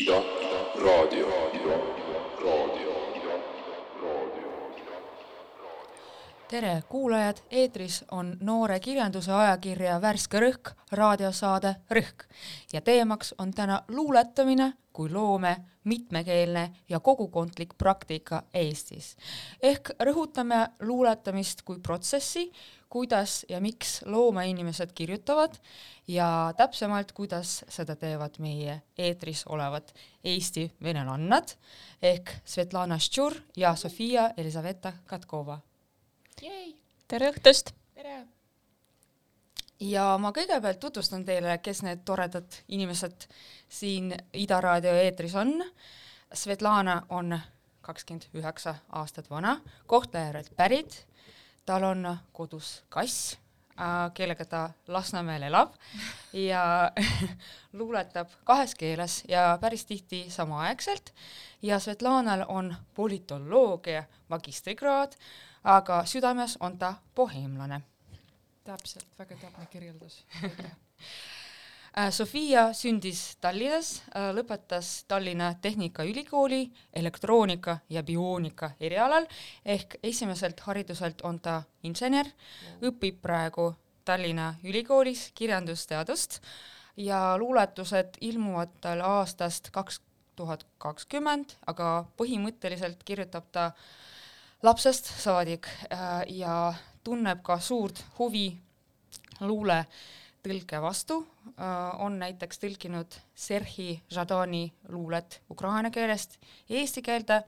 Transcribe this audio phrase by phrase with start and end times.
[0.00, 0.16] Ida
[0.82, 1.76] Raadio, Ida
[2.42, 3.34] Raadio, Ida
[4.00, 4.48] Raadio.
[6.50, 12.24] Tere, kuulajad, eetris on noore kirjanduse ajakirja Värske Rõhk raadiosaade Rõhk.
[12.72, 15.52] Ja teemaks on täna luuletamine kui loome
[15.84, 19.16] mitmekeelne ja kogukondlik praktika Eestis.
[19.62, 22.50] ehk rõhutame luuletamist kui protsessi,
[22.88, 25.54] kuidas ja miks loomeinimesed kirjutavad
[26.08, 29.94] ja täpsemalt, kuidas seda teevad meie eetris olevad
[30.24, 31.54] Eesti venelannad
[32.02, 35.60] ehk Svetlana Ščur ja Sofia Elizaveta Katkova
[37.08, 37.74] tere õhtust!
[37.92, 38.14] tere!
[39.84, 43.26] ja ma kõigepealt tutvustan teile, kes need toredad inimesed
[43.68, 45.58] siin Ida Raadio eetris on.
[46.32, 47.36] Svetlana on
[47.84, 50.96] kakskümmend üheksa aastat vana, Kohtla-Järvelt pärit,
[51.68, 53.36] tal on kodus kass,
[54.16, 55.76] kellega ta Lasnamäel elab
[56.32, 56.64] ja
[57.82, 61.12] luuletab kahes keeles ja päris tihti samaaegselt
[61.60, 65.20] ja Svetlanal on politoloogia magistrikraad,
[65.64, 67.80] aga südames on ta boheemlane.
[68.64, 70.24] Täpselt, väga täpne kirjeldus.
[72.10, 74.02] Sofia sündis Tallinnas,
[74.36, 76.60] lõpetas Tallinna Tehnikaülikooli
[76.94, 79.26] elektroonika ja bioonika erialal
[79.64, 82.30] ehk esimeselt hariduselt on ta insener,
[82.86, 83.72] õpib praegu
[84.04, 86.38] Tallinna Ülikoolis kirjandusteadust
[86.96, 90.00] ja luuletused ilmuvad tal aastast kaks
[90.36, 93.72] tuhat kakskümmend, aga põhimõtteliselt kirjutab ta
[94.62, 98.48] lapsest saadik äh, ja tunneb ka suurt huvi
[99.40, 99.84] luule
[100.42, 101.18] tõlke vastu,
[101.98, 107.42] on näiteks tõlkinud Serhi Žadani luulet ukraina keelest eesti keelde,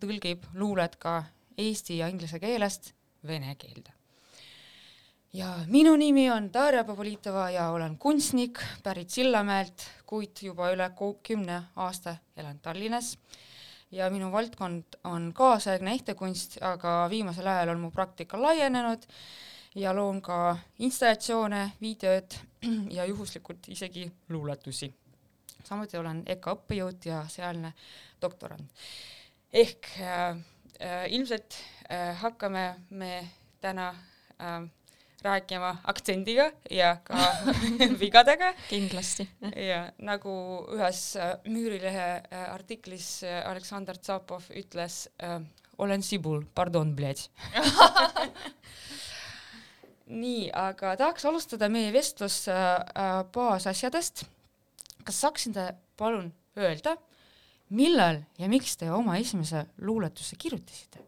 [0.00, 1.18] tõlgib luulet ka
[1.58, 2.92] eesti ja inglise keelest
[3.26, 3.92] vene keelde.
[5.32, 10.90] ja minu nimi on Darja Popolitova ja olen kunstnik, pärit Sillamäelt, kuid juba üle
[11.22, 13.18] kümne aasta elan Tallinnas
[13.90, 19.06] ja minu valdkond on kaasaegne ehtekunst, aga viimasel ajal on mu praktika laienenud
[19.76, 22.38] ja loon ka installatsioone, videod
[22.96, 24.94] ja juhuslikult isegi luuletusi.
[25.64, 27.72] samuti olen EKA õppejõud ja sealne
[28.22, 28.70] doktorant.
[29.52, 30.36] ehk äh,
[30.80, 31.56] äh, ilmselt
[31.90, 33.28] äh, hakkame me
[33.60, 33.88] täna
[34.40, 34.62] äh,
[35.26, 37.28] rääkima aktsendiga ja ka
[38.02, 38.52] vigadega.
[38.70, 39.28] kindlasti.
[39.56, 40.32] ja nagu
[40.76, 45.40] ühes äh, Müürilehe äh, artiklis äh, Aleksandr Tsapov ütles äh,,
[45.78, 47.26] olen sibul, pardon, bled
[50.06, 54.24] nii, aga tahaks alustada meie vestlust äh, baasasjadest.
[55.06, 56.96] kas saaksite palun öelda,
[57.70, 61.05] millal ja miks te oma esimese luuletuse kirjutasite?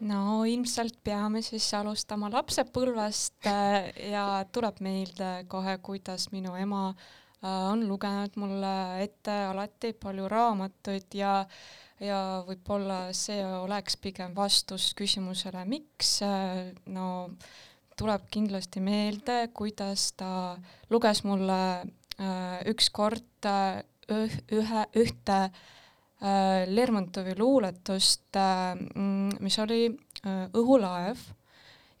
[0.00, 7.48] No ilmselt peame siis alustama lapsepõlvest äh, ja tuleb meelde kohe, kuidas minu ema äh,
[7.70, 11.40] on lugenud mulle ette alati palju raamatuid ja
[11.98, 17.30] ja võib-olla see oleks pigem vastus küsimusele, miks, äh, no
[17.98, 20.30] tuleb kindlasti meelde, kuidas ta
[20.90, 21.58] luges mulle
[22.70, 23.46] ükskord
[24.10, 25.58] ühe, ühte äh,
[26.66, 28.74] Lermontovi luuletust äh,,
[29.40, 31.20] mis oli äh, Õhulaev.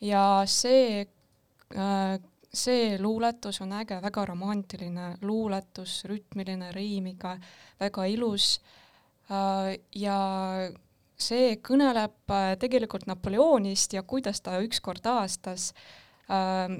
[0.00, 2.18] Ja see äh,
[2.52, 7.36] see luuletus on äge, väga romantiline luuletus, rütmiline, riimiga,
[7.80, 8.58] väga ilus.
[9.28, 10.18] Äh, ja
[11.18, 15.72] see kõneleb äh, tegelikult Napoleonist ja kuidas ta üks kord aastas
[16.30, 16.78] äh,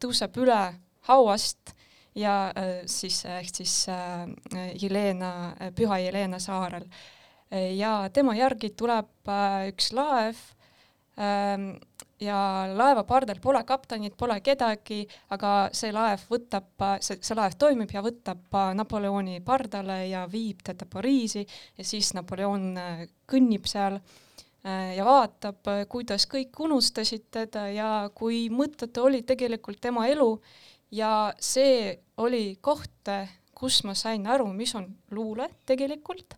[0.00, 0.62] tõuseb üle
[1.10, 1.74] hauast
[2.14, 4.26] ja äh, siis ehk siis äh,
[4.82, 6.86] Jelena, Püha Jelena saarel.
[7.76, 10.38] ja tema järgi tuleb äh, üks laev
[11.20, 11.56] äh,
[12.20, 12.38] ja
[12.72, 15.02] laeva pardal pole kaptenit, pole kedagi,
[15.34, 16.70] aga see laev võtab,
[17.00, 22.78] see, see laev toimib ja võtab Napoleoni pardale ja viib teda Pariisi ja siis Napoleon
[23.28, 23.98] kõnnib seal
[24.62, 30.36] ja vaatab, kuidas kõik unustasid teda ja kui mõttetu oli tegelikult tema elu
[30.92, 33.08] ja see oli koht,
[33.54, 36.34] kus ma sain aru, mis on luule tegelikult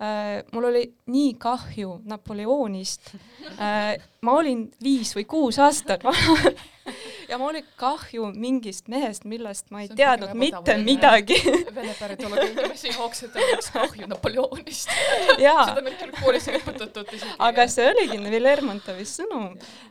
[0.00, 3.14] äh, mul oli nii kahju Napoleonist
[3.58, 3.96] äh,.
[4.26, 6.52] Ma olin viis või kuus aastat vana
[7.30, 11.38] ja mul oli kahju mingist mehest, millest ma ei teadnud mitte midagi
[11.76, 14.92] Vene päritoluga inimesi jaoks, et oleks kahju Napoleonist
[15.38, 17.34] seda meil küll koolis ei õpetatud isegi.
[17.48, 19.48] aga see oligi Lermontovi sõnum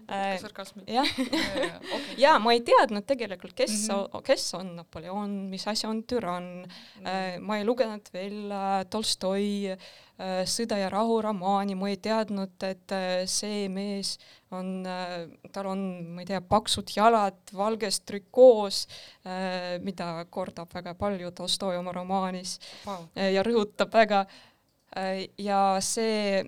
[0.08, 0.36] äh,.
[0.42, 0.86] sarkasmi.
[0.96, 2.16] jah okay.
[2.22, 4.26] ja ma ei teadnud tegelikult, kes mm, -hmm.
[4.32, 7.46] kes on Napoleon, mis asi on türann mm, -hmm.
[7.48, 9.92] ma ei lugenud veel äh, Tolstoi äh,
[10.48, 14.14] Sõda ja rahu romaani, ma ei teadnud, et äh, see mees
[14.56, 14.86] on,
[15.52, 15.82] tal on,
[16.16, 18.86] ma ei tea, paksud jalad valges trikoos,
[19.84, 22.54] mida kordab väga palju Tolstoi oma romaanis
[22.86, 23.10] wow.
[23.20, 24.22] ja rõhutab väga
[25.44, 26.46] ja see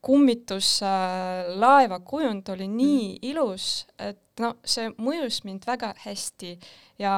[0.00, 3.30] kummitus äh, laeva kujund oli nii mm.
[3.30, 6.54] ilus, et no see mõjus mind väga hästi
[7.00, 7.12] ja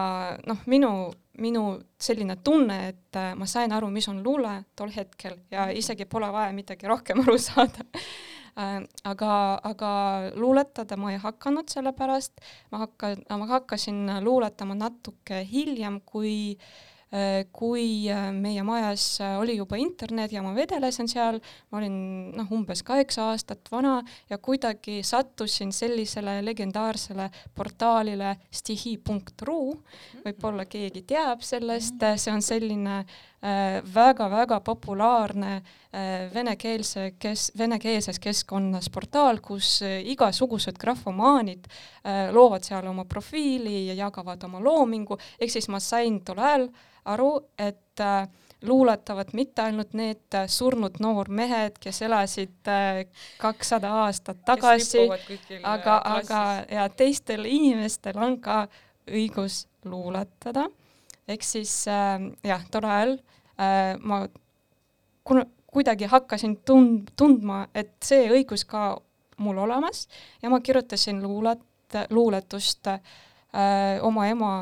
[0.47, 0.93] noh, minu,
[1.39, 1.65] minu
[2.03, 5.79] selline tunne, et äh, ma sain aru, mis on luule tol hetkel ja mhm.
[5.79, 7.87] isegi pole vaja midagi rohkem aru saada
[8.59, 8.81] äh,.
[9.05, 9.93] aga, aga
[10.35, 12.43] luuletada ma ei hakanud, sellepärast
[12.73, 16.92] ma hakka-, ma hakkasin luuletama natuke hiljem, kui Äh,
[17.53, 21.97] kui äh, meie majas äh, oli juba internet ja ma vedelesin seal, ma olin
[22.37, 23.99] noh, umbes kaheksa aastat vana
[24.31, 29.61] ja kuidagi sattusin sellisele legendaarsele portaalile stihi.ru,
[30.25, 33.03] võib-olla keegi teab sellest, see on selline
[33.95, 41.67] väga-väga äh, populaarne äh, venekeelse kes-, venekeelses keskkonnas portaal, kus äh, igasugused grafomaanid
[42.33, 46.67] loovad seal oma profiili ja jagavad oma loomingu, ehk siis ma sain tol ajal
[47.05, 48.29] aru, et äh,
[48.63, 52.71] luuletavad mitte ainult need äh, surnud noormehed, kes elasid
[53.43, 55.09] kakssada äh, aastat tagasi,
[55.63, 58.67] aga, aga ja teistel inimestel on ka
[59.11, 60.69] õigus luuletada.
[61.29, 63.17] ehk siis jah, tol ajal
[64.03, 64.25] ma
[65.25, 68.97] kuna kuidagi hakkasin tund-, tundma, et see õigus ka
[69.43, 70.07] mul olemas
[70.43, 71.63] ja ma kirjutasin luulet,
[72.11, 73.01] luuletust äh,
[74.03, 74.53] oma ema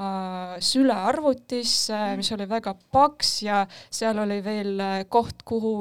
[0.00, 5.76] äh, sülearvutis äh,, mis oli väga paks ja seal oli veel äh, koht, kuhu,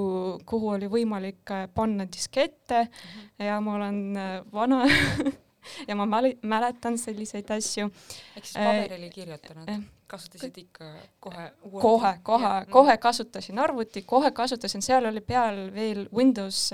[0.46, 3.44] kuhu oli võimalik äh, panna diskette -hmm.
[3.46, 4.20] ja ma olen
[4.54, 4.86] vana
[5.90, 7.90] ja ma mäl mäletan selliseid asju.
[8.38, 10.86] ehk siis paberile kirjutanud kasutasid ikka
[11.20, 11.52] kohe?
[11.82, 16.72] kohe, kohe, kohe kasutasin arvuti, kohe kasutasin, seal oli peal veel Windows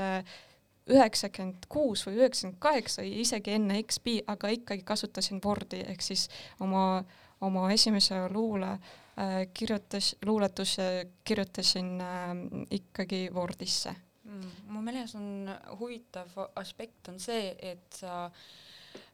[0.89, 6.27] üheksakümmend kuus või üheksakümmend kaheksa, isegi enne XP, aga ikkagi kasutasin Wordi ehk siis
[6.59, 12.33] oma äh, oma esimese luule äh, kirjutas, luuletuse kirjutasin äh,
[12.71, 14.51] ikkagi Wordisse mm,.
[14.67, 15.49] mu meelest on
[15.79, 18.29] huvitav aspekt on see, et sa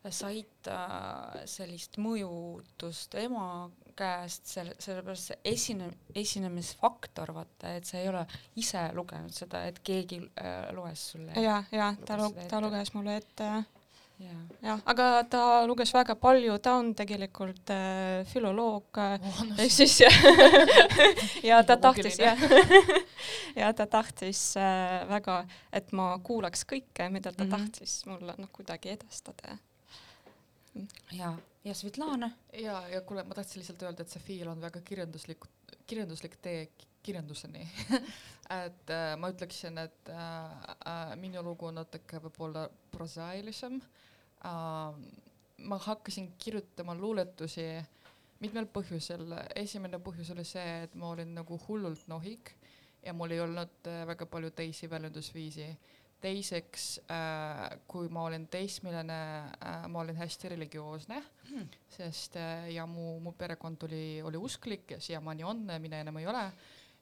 [0.09, 8.09] said äh, sellist mõjutust ema käest, selle, sellepärast see esine, esinemisfaktor, vaata, et sa ei
[8.11, 8.23] ole
[8.61, 11.33] ise lugenud seda, et keegi äh, loes sulle.
[11.41, 13.73] ja, ja ta lu-, ta luges mulle ette, jah
[14.61, 19.73] jah, aga ta luges väga palju, ta on tegelikult äh, filoloog äh, oh, no, ehk
[19.73, 20.09] siis ja,
[21.49, 22.41] ja ta tahtis jah.
[23.57, 25.39] Ja ta tahtis äh, väga,
[25.73, 27.65] et ma kuulaks kõike, mida ta mm -hmm.
[27.65, 29.57] tahtis mulle noh, kuidagi edastada.
[31.11, 31.33] ja,
[31.63, 32.31] ja Svetlana?
[32.53, 35.45] ja, ja kuule, ma tahtsin lihtsalt öelda, et see Fiil on väga kirjanduslik,
[35.87, 36.69] kirjanduslik tee
[37.03, 37.69] kirjanduseni.
[38.65, 40.15] Et äh, ma ütleksin, et äh,
[40.87, 44.06] äh, minu lugu on natuke võib-olla prosailisem äh,
[44.43, 47.65] ma hakkasin kirjutama luuletusi
[48.43, 49.33] mitmel põhjusel.
[49.55, 52.53] esimene põhjus oli see, et ma olin nagu hullult nohik
[53.05, 55.69] ja mul ei olnud äh, väga palju teisi väljendusviisi.
[56.21, 59.17] teiseks äh,, kui ma olin teismeline
[59.53, 62.39] äh,, ma olin hästi religioosne hmm., sest
[62.73, 66.51] ja mu, mu perekond oli, oli usklik ja siiamaani on, mina enam ei ole.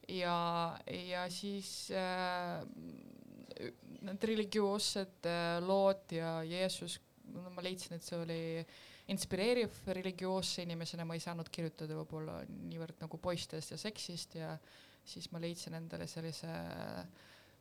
[0.10, 1.90] ja, ja siis
[4.06, 5.32] need religioossed
[5.66, 7.00] lood ja Jeesus
[7.36, 8.40] ma leidsin, et see oli
[9.14, 14.56] inspireeriv religioosse inimesena, ma ei saanud kirjutada võib-olla niivõrd nagu poistest ja seksist ja
[15.06, 16.52] siis ma leidsin endale sellise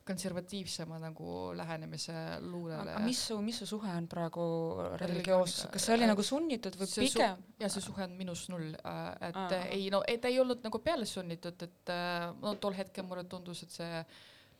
[0.05, 2.91] konservatiivsema nagu lähenemise luulele.
[2.93, 4.43] aga mis su, mis su suhe on praegu
[5.01, 7.41] religioossusega, kas see oli nagu sunnitud või see pigem?
[7.61, 9.63] ja see suhe on minus null, et Aa.
[9.73, 11.93] ei no, ta ei olnud nagu peale sunnitud, et
[12.41, 14.05] no tol hetkel mulle tundus, et see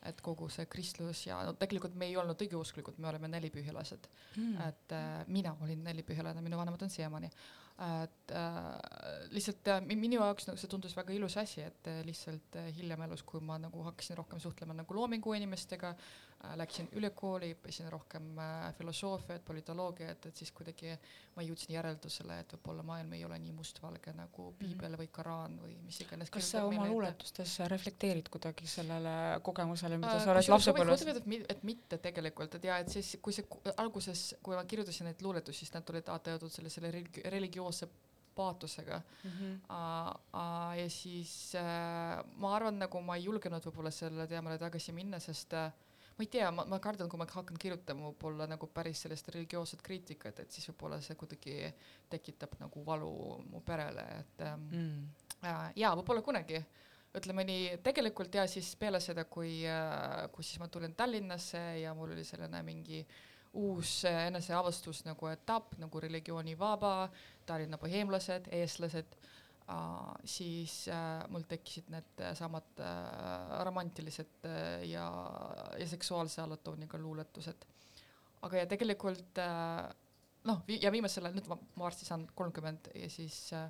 [0.08, 4.56] et kogu see kristlus ja no tegelikult me ei olnud õigeusklikud, me oleme nelipühilased mm..
[4.68, 7.30] et äh, mina olin nelipühilane, minu vanemad on siiamaani.
[7.86, 8.70] et äh,
[9.34, 13.02] lihtsalt äh, minu jaoks nagu see tundus väga ilus asi, et äh, lihtsalt äh, hiljem
[13.08, 15.94] elus, kui ma nagu hakkasin rohkem suhtlema nagu loomingu inimestega
[16.56, 20.92] läksin ülikooli, õppisin rohkem äh, filosoofiat, politoloogiat, et siis kuidagi
[21.36, 24.58] ma jõudsin järeldusele, et võib-olla maailm ei ole nii mustvalge nagu mhm.
[24.60, 26.30] piibel või Koraan või mis iganes.
[26.32, 29.14] kas sa oma luuletustes reflekteerid kuidagi sellele
[29.46, 31.06] kogemusele, mida äh, sa oled lapsepõlves?
[31.56, 35.64] et mitte tegelikult, et jaa, et siis kui see alguses, kui ma kirjutasin neid luuletusi,
[35.64, 37.88] siis nad olid aatajatud sellisele religi-, religioosse
[38.36, 39.30] paatosega mm.
[39.30, 39.52] -hmm.
[39.76, 44.92] Uh, uh, ja siis uh, ma arvan, nagu ma ei julgenud võib-olla sellele teemale tagasi
[44.92, 45.72] minna, sest uh,
[46.16, 49.82] ma ei tea, ma, ma kardan, kui ma hakkan kirjutama võib-olla nagu päris sellist religioosset
[49.84, 51.56] kriitikat, et siis võib-olla see kuidagi
[52.12, 53.12] tekitab nagu valu
[53.50, 55.30] mu perele, et ähm, mm.
[55.44, 56.62] äh, jaa, võib-olla kunagi
[57.16, 61.94] ütleme nii, tegelikult ja siis peale seda, kui äh,, kui siis ma tulin Tallinnasse ja
[61.96, 63.04] mul oli selline mingi
[63.56, 67.08] uus eneseavastus nagu etapp nagu religioonivaba,
[67.46, 69.16] Tallinna boheemlased, eestlased
[70.24, 74.46] siis uh, mul tekkisid need samad uh, romantilised
[74.86, 75.06] ja,
[75.78, 77.66] ja seksuaalse alatooniga luuletused.
[78.46, 79.40] aga ja tegelikult
[80.46, 83.66] noh, ja viimasel ajal, nüüd ma, ma varsti saan kolmkümmend ja siis äh,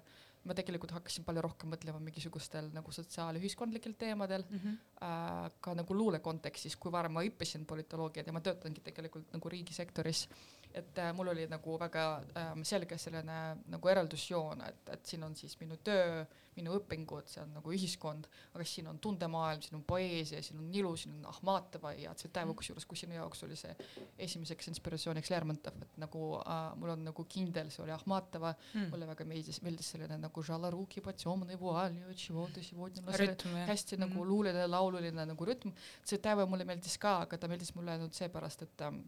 [0.46, 4.76] ma tegelikult hakkasin palju rohkem mõtlema mingisugustel nagu sotsiaalühiskondlikel teemadel mm, -hmm.
[5.02, 9.54] äh, ka nagu luule kontekstis, kui varem ma õppisin politoloogiat ja ma töötangi tegelikult nagu
[9.56, 10.26] riigisektoris
[10.74, 12.06] et äh, mul oli nagu väga
[12.36, 16.24] ähm, selge selline äh, nagu eraldusjoon, et, et siin on siis minu töö,
[16.56, 20.70] minu õpingud, see on nagu ühiskond, aga siin on tundemaailm, siin on poeesia, siin on
[20.72, 22.56] ilu, siin on Ahmatova ja Tsvetaeva, mm.
[22.60, 23.74] kusjuures Kusinu jaoks oli see
[24.26, 29.10] esimeseks inspiratsiooniks Lermontov, et nagu äh, mul on nagu kindel, see oli Ahmatova mm., mulle
[29.12, 31.04] väga meeldis, meeldis selline nagu žalaruki,
[33.68, 34.16] hästi nagu mm.
[34.16, 35.72] nagu luuleline, laululine nagu rütm.
[36.04, 39.04] Tsvetaeva mulle meeldis ka, aga ta meeldis mulle ainult seepärast, et ähm,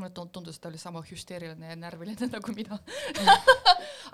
[0.00, 2.78] mulle tundus, et ta oli sama hüsteeriline ja närviline nagu mina.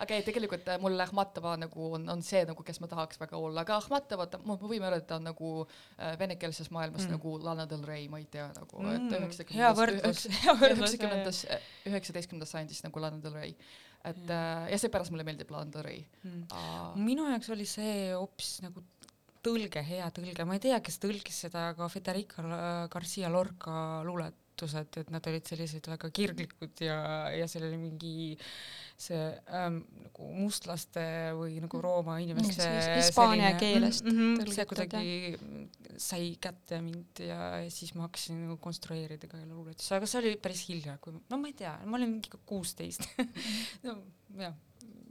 [0.02, 3.38] Aga ei, tegelikult äh, mul Ahmatova nagu on, on see nagu, kes ma tahaks väga
[3.38, 7.16] olla, aga Ahmatova, me võime öelda, ta on nagu äh, venekeelses maailmas mm.
[7.16, 10.26] nagu Lana Del Rey, ma ei tea nagu mm., et üheksakümnendas,
[10.72, 11.44] üheksakümnendas,
[11.90, 13.56] üheksateistkümnendas sajandis nagu Lana Del Rey.
[14.02, 14.32] Et mm.
[14.34, 16.02] äh, ja seepärast mulle meeldib Lana Del Rey.
[16.26, 17.04] Mm..
[17.04, 18.82] minu jaoks oli see hoopis nagu
[19.42, 22.44] tõlge, hea tõlge, ma ei tea, kes tõlkis seda, aga Federica
[22.92, 23.74] Garcia Lorca
[24.06, 26.98] luulet üritused, et nad olid sellised väga kirglikud ja,
[27.34, 28.36] ja seal oli mingi
[29.02, 29.18] see
[29.50, 31.02] ähm, nagu mustlaste
[31.36, 31.82] või nagu mm.
[31.82, 38.06] Rooma inimeste hispaania keelest mm -hmm, see kuidagi sai kätte mind ja, ja siis ma
[38.06, 41.74] hakkasin nagu konstrueerida ka luuletusi, aga see oli päris hilja, kui no ma ei tea,
[41.84, 43.08] ma olin mingi kuusteist
[43.86, 43.98] no
[44.38, 44.54] jah,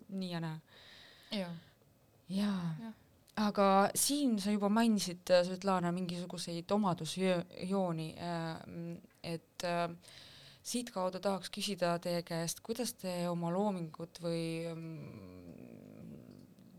[0.10, 0.60] nii ja naa.
[1.32, 1.56] jaa.
[2.30, 2.94] jaa ja
[3.42, 8.60] aga siin sa juba mainisid, Svetlana, mingisuguseid omadusjooni, äh,
[9.62, 10.18] et äh,
[10.64, 14.42] siitkaudu tahaks küsida teie käest, kuidas te oma loomingut või
[14.74, 15.32] mm,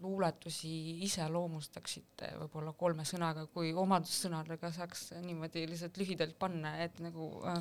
[0.02, 0.68] luuletusi
[1.06, 7.60] iseloomustaksite võib-olla kolme sõnaga, kui omadussõnadega saaks niimoodi lihtsalt lühidalt panna, et nagu äh,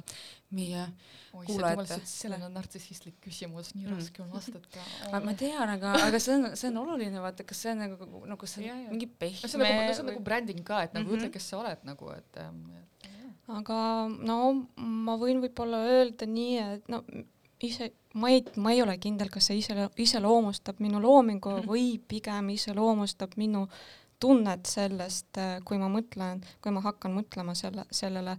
[0.58, 0.88] meie
[1.38, 2.00] Oi, kuulajate.
[2.10, 3.98] selline nartsissistlik küsimus, nii mm.
[4.00, 5.20] raske on vastata oh..
[5.25, 8.50] ma tean, aga, aga see on, see on oluline, vaata, kas see on nagu, nagu
[8.50, 9.46] see on mingi pehme.
[9.46, 11.28] see on nagu, no see on nagu bränding ka, et nagu mm -hmm.
[11.28, 12.66] ütle, kes sa oled nagu, et, ähm,
[13.50, 13.77] aga
[14.10, 14.38] no
[14.77, 17.01] ma võin võib-olla öelda nii, et no
[17.65, 21.69] ise, ma ei, ma ei ole kindel, kas see ise, iseloomustab minu loomingu mhm.
[21.69, 23.67] või pigem iseloomustab minu
[24.21, 28.36] tunnet sellest, kui ma mõtlen, kui ma hakkan mõtlema selle, sellele,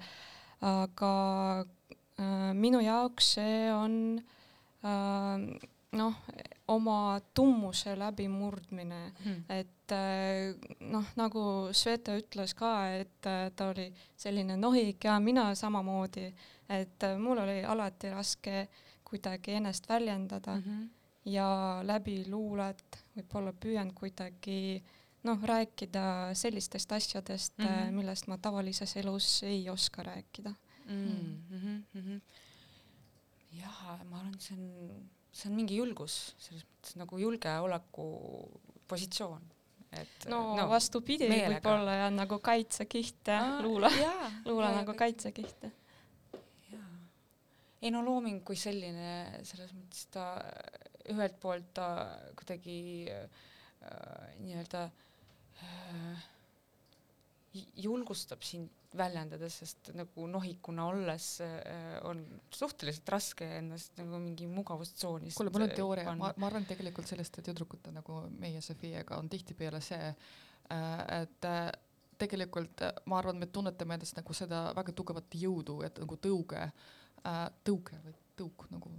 [0.62, 1.14] aga
[1.62, 3.96] äh, minu jaoks see on
[4.86, 6.14] äh, noh,
[6.68, 11.44] oma tummuse läbimurdmine hmm., et äh, noh, nagu
[11.76, 16.30] Sveta ütles ka, et äh, ta oli selline nohik ja mina samamoodi,
[16.72, 18.66] et äh, mul oli alati raske
[19.04, 20.88] kuidagi ennast väljendada mm -hmm.
[21.24, 24.82] ja läbi luulet võib-olla püüan kuidagi
[25.22, 27.90] noh, rääkida sellistest asjadest mm, -hmm.
[27.90, 30.54] millest ma tavalises elus ei oska rääkida
[30.86, 31.04] mm.
[31.50, 31.82] -hmm.
[31.94, 32.20] Mm -hmm.
[33.52, 38.06] jah, ma arvan, et see on see on mingi julgus, selles mõttes nagu julgeoleku
[38.90, 39.44] positsioon.
[39.92, 43.90] et no, no vastupidi, võib-olla jah, nagu kaitsekiht jah, luule,
[44.48, 45.66] luule nagu kaitsekiht.
[47.82, 50.26] ei no looming kui selline, selles mõttes ta
[51.12, 51.86] ühelt poolt ta
[52.38, 52.76] kuidagi
[53.10, 53.24] äh,
[54.44, 54.84] nii-öelda
[55.64, 56.28] äh,
[57.82, 62.22] julgustab sind väljendada, sest nagu nohikuna olles äh, on
[62.52, 67.44] suhteliselt raske ennast nagu mingi mugavustsoonist kuule, mul on teooria, ma, ma arvan tegelikult selliste
[67.44, 71.66] tüdrukute nagu meie Sofiaga on tihtipeale see, äh, et äh,
[72.22, 76.68] tegelikult ma arvan, me tunnetame endast nagu seda väga tugevat jõudu, et nagu tõuge,
[77.66, 78.92] tõuge või tõuk nagu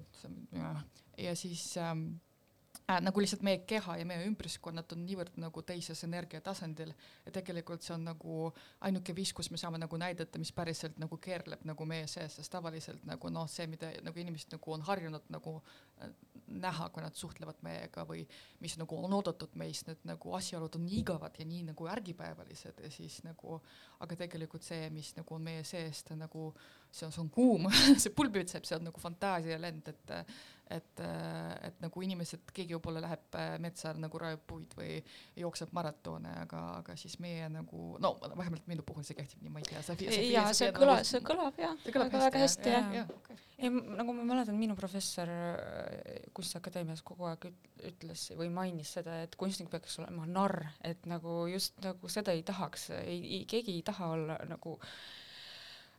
[1.18, 2.16] ja siis ähm,
[2.90, 6.94] äh, nagu lihtsalt meie keha ja meie ümbruskonnad on niivõrd nagu teises energiatasandil
[7.26, 8.50] ja tegelikult see on nagu
[8.86, 12.52] ainuke viis, kus me saame nagu näidata, mis päriselt nagu keerleb nagu meie sees, sest
[12.54, 15.58] tavaliselt nagu noh, see, mida nagu inimesed nagu on harjunud nagu
[16.04, 16.14] äh,
[16.48, 18.24] näha, kui nad suhtlevad meiega või
[18.62, 22.84] mis nagu on oodatud meist, need nagu asjaolud on nii igavad ja nii nagu ärgipäevalised
[22.84, 23.60] ja siis nagu,
[24.04, 26.52] aga tegelikult see, mis nagu on meie seest nagu
[26.94, 27.70] see on, see on kuum
[28.04, 30.14] see pulbitseb, see on nagu fantaasialend, et
[30.74, 31.02] et,
[31.68, 34.98] et nagu inimesed, keegi võib-olla läheb äh, metsa nagu raiub puid või
[35.40, 39.64] jookseb maratone, aga, aga siis meie nagu no vähemalt minu puhul see kehtib nii, ma
[39.64, 39.84] ei tea.
[40.32, 43.20] ja see kõlab, see kõlab jah, väga hästi jah ja, ja.
[43.22, 43.40] Okay.
[43.58, 47.50] ei, nagu ma mäletan, minu professor äh, Kunstiakadeemias kogu aeg
[47.90, 52.46] ütles või mainis seda, et kunstnik peaks olema narr, et nagu just nagu seda ei
[52.48, 54.96] tahaks, ei, ei, keegi ei taha olla nagu äh,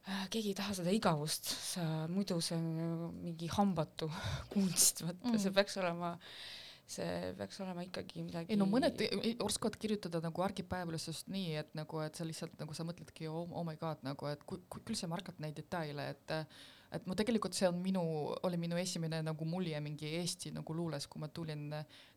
[0.05, 4.11] keegi ei taha seda igavust, sa muidu see on mingi hambatu
[4.53, 5.41] kunst, vaata mm.
[5.41, 6.13] see peaks olema
[6.85, 9.01] see peaks olema ikkagi midagi ei no mõned
[9.45, 13.65] oskavad kirjutada nagu argipäevalisest nii, et nagu, et sa lihtsalt nagu sa mõtledki oh, oh
[13.65, 16.37] my god nagu, et küll sa märkad neid detaile, et
[16.95, 18.03] et no tegelikult see on minu,
[18.47, 21.67] oli minu esimene nagu mulje mingi Eesti nagu luules, kui ma tulin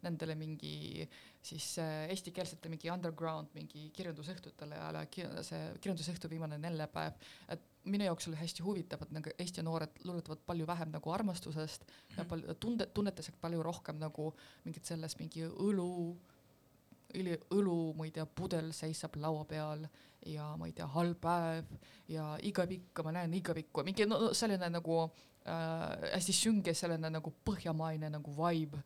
[0.04, 1.08] nendele mingi
[1.48, 5.06] siis äh, eestikeelsete mingi underground mingi kirjandusõhtutele ja
[5.46, 7.18] see kirjandusõhtu viimane neljapäev,
[7.54, 11.86] et minu jaoks oli hästi huvitav, et nagu Eesti noored luuletavad palju vähem nagu armastusest
[11.86, 12.18] mm -hmm.
[12.18, 14.34] ja palju tunde, tunnetasid palju rohkem nagu
[14.66, 16.18] mingit sellest mingi õlu,
[17.16, 19.86] õli, õlu, ma ei tea, pudel seisab laua peal
[20.28, 21.76] ja ma ei tea, halb päev
[22.12, 28.12] ja igavik, ma näen igavikku, mingi no, selline nagu äh, hästi sünge selline nagu põhjamaine
[28.14, 28.82] nagu vibe.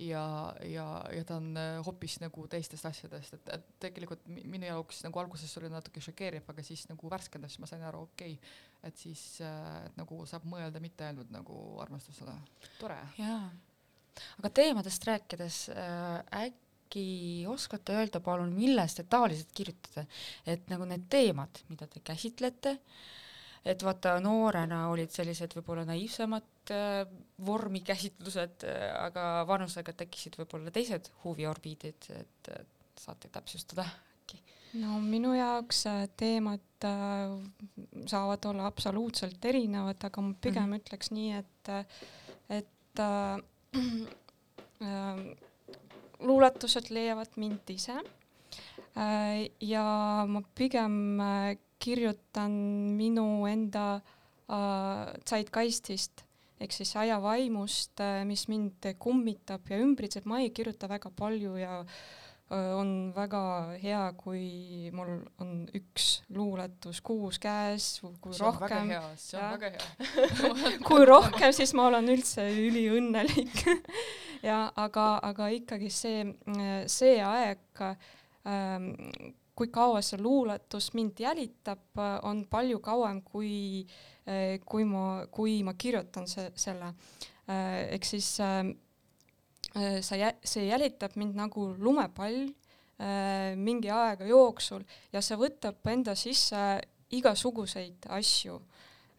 [0.00, 0.24] Ja,
[0.64, 5.02] ja, ja ta on äh, hoopis nagu teistest asjadest, et, et tegelikult mi- minu jaoks
[5.04, 8.54] nagu alguses oli natuke šokeeriv, aga siis nagu värskendas, ma sain aru, okei okay,,
[8.88, 12.38] et siis äh, et nagu saab mõelda mitte ainult nagu armastusele,
[12.80, 12.96] tore.
[13.20, 13.44] jaa,
[14.40, 16.71] aga teemadest rääkides äh, äkki
[17.48, 20.06] oskate öelda palun, millest te tavaliselt kirjutate,
[20.46, 22.76] et nagu need teemad, mida te käsitlete,
[23.64, 27.02] et vaata noorena olid sellised võib-olla naiivsemad äh,
[27.46, 32.64] vormikäsitlused äh,, aga vanusega tekkisid võib-olla teised huviorbiidid, et äh,
[32.98, 34.42] saate täpsustada äkki?
[34.82, 37.36] no minu jaoks äh, teemad äh,
[38.06, 40.72] saavad olla absoluutselt erinevad, aga ma pigem mm.
[40.72, 40.80] -hmm.
[40.80, 41.86] ütleks nii, et, äh,
[42.58, 43.38] et äh,
[44.90, 45.51] äh,
[46.26, 47.98] luuletused leiavad mind ise.
[48.96, 49.84] Äh, ja
[50.28, 52.52] ma pigem äh, kirjutan
[52.98, 56.26] minu enda äh, zeitgeistist
[56.62, 57.98] ehk siis ajavaimust
[58.28, 61.80] mis mind kummitab ja ümbritseb, ma ei kirjuta väga palju ja
[62.52, 63.40] on väga
[63.80, 68.92] hea, kui mul on üks luuletus kuus käes, kui see on väga rohkem.
[68.92, 70.72] hea, see on väga hea.
[70.86, 73.64] kui rohkem, siis ma olen üldse üliõnnelik
[74.42, 76.24] ja aga, aga ikkagi see,
[76.90, 77.84] see aeg
[78.46, 78.90] ähm,
[79.54, 83.84] kui kaua see luuletus mind jälitab, on palju kauem, kui,
[84.64, 86.92] kui ma, kui ma kirjutan se-, selle.
[87.92, 88.72] ehk siis äh,
[90.00, 96.14] sa jä-, see jälitab mind nagu lumepall äh, mingi aega jooksul ja see võtab enda
[96.16, 96.80] sisse
[97.12, 98.60] igasuguseid asju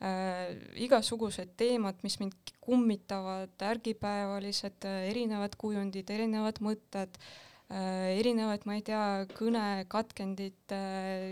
[0.04, 0.52] äh,
[0.86, 8.86] igasugused teemad, mis mind kummitavad, ärgipäevalised, äh, erinevad kujundid, erinevad mõtted äh,, erinevad, ma ei
[8.86, 9.04] tea,
[9.38, 11.28] kõnekatkendid äh,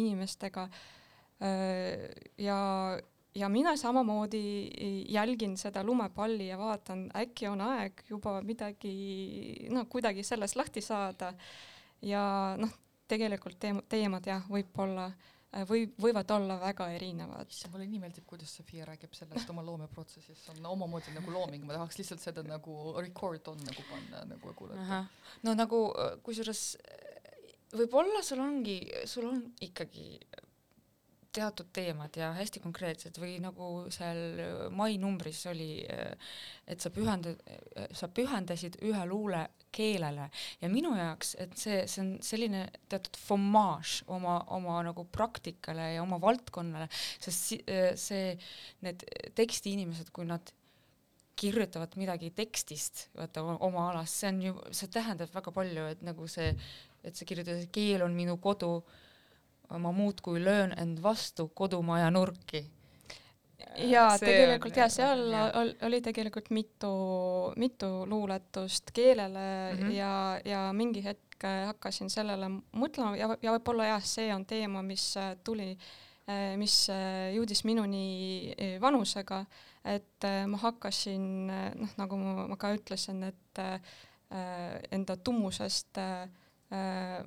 [0.00, 2.08] inimestega äh,
[2.40, 2.60] ja,
[3.34, 4.44] ja mina samamoodi
[5.12, 11.34] jälgin seda lumepalli ja vaatan, äkki on aeg juba midagi, noh, kuidagi sellest lahti saada.
[12.02, 12.24] ja
[12.60, 12.72] noh,
[13.08, 15.10] tegelikult teem-, teemad jah, võib-olla
[15.68, 17.50] või võivad olla väga erinevad.
[17.50, 21.66] issand, mulle nii meeldib, kuidas Sofia räägib sellest oma loomeprotsessist, see on omamoodi nagu looming,
[21.66, 25.04] ma tahaks lihtsalt seda nagu record on nagu panna nagu kuulata.
[25.42, 27.04] no nagu äh, kusjuures äh,
[27.78, 30.18] võib-olla sul ongi, sul on ikkagi
[31.34, 35.82] teatud teemad ja hästi konkreetsed või nagu seal mai numbris oli,
[36.70, 37.40] et sa pühendad,
[37.90, 39.40] sa pühendasid ühe luule
[39.74, 40.28] keelele
[40.60, 46.02] ja minu jaoks, et see, see on selline teatud fommaaž oma, oma nagu praktikale ja
[46.04, 47.60] oma valdkonnale, sest si,
[48.00, 48.34] see,
[48.86, 49.06] need
[49.36, 50.54] tekstiinimesed, kui nad
[51.34, 56.28] kirjutavad midagi tekstist, vaata oma alast, see on ju, see tähendab väga palju, et nagu
[56.30, 56.52] see,
[57.04, 58.76] et sa kirjutad, et keel on minu kodu
[59.78, 62.64] ma muudkui löön end vastu kodumaja nurki.
[63.76, 65.44] Ja tegelikult ja seal ja.
[65.86, 66.92] oli tegelikult mitu,
[67.56, 69.92] mitu luuletust keelele mm -hmm.
[69.92, 75.14] ja, ja mingi hetk hakkasin sellele mõtlema ja, ja võib-olla jah, see on teema, mis
[75.44, 75.76] tuli,
[76.56, 76.88] mis
[77.34, 79.44] jõudis minuni vanusega,
[79.84, 83.60] et ma hakkasin noh, nagu ma, ma ka ütlesin, et
[84.90, 86.30] enda tummusest äh,
[86.74, 87.20] Äh,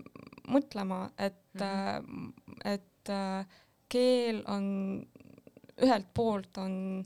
[0.49, 2.61] mõtlema, et mm, -hmm.
[2.65, 3.45] et äh,
[3.89, 5.05] keel on
[5.83, 7.05] ühelt poolt on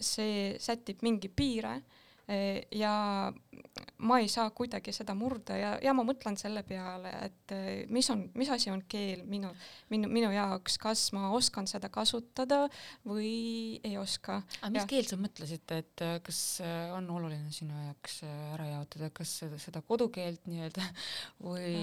[0.00, 1.76] see sätib mingi piire
[2.74, 2.94] ja
[3.98, 7.54] ma ei saa kuidagi seda murda ja, ja ma mõtlen selle peale, et
[7.90, 9.50] mis on, mis asi on keel minu,
[9.90, 12.60] minu, minu jaoks, kas ma oskan seda kasutada
[13.08, 14.40] või ei oska.
[14.60, 14.88] aga mis ja.
[14.92, 16.40] keelt sa mõtlesid, et kas
[16.94, 20.86] on oluline sinu jaoks ära jaotada, kas seda, seda kodukeelt nii-öelda
[21.48, 21.74] või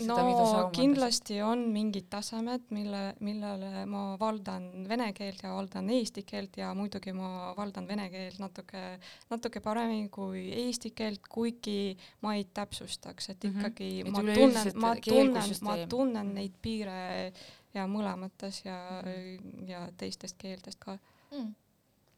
[0.00, 6.26] seda, no kindlasti on mingid tasemed, mille, millele ma valdan vene keelt ja valdan eesti
[6.26, 8.82] keelt ja muidugi ma valdan vene keelt natuke,
[9.30, 14.12] natuke paremini kui eesti keelt, kuigi ma ei täpsustaks, et ikkagi mm -hmm.
[14.12, 17.32] ma tunnen, ma tunnen, ma tunnen neid piire
[17.74, 19.68] ja mõlemates ja Mhm.
[19.68, 20.98] ja teistest keeltest ka.
[21.30, 21.54] mm.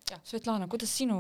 [0.07, 1.16] Svetlana, kuidas sinu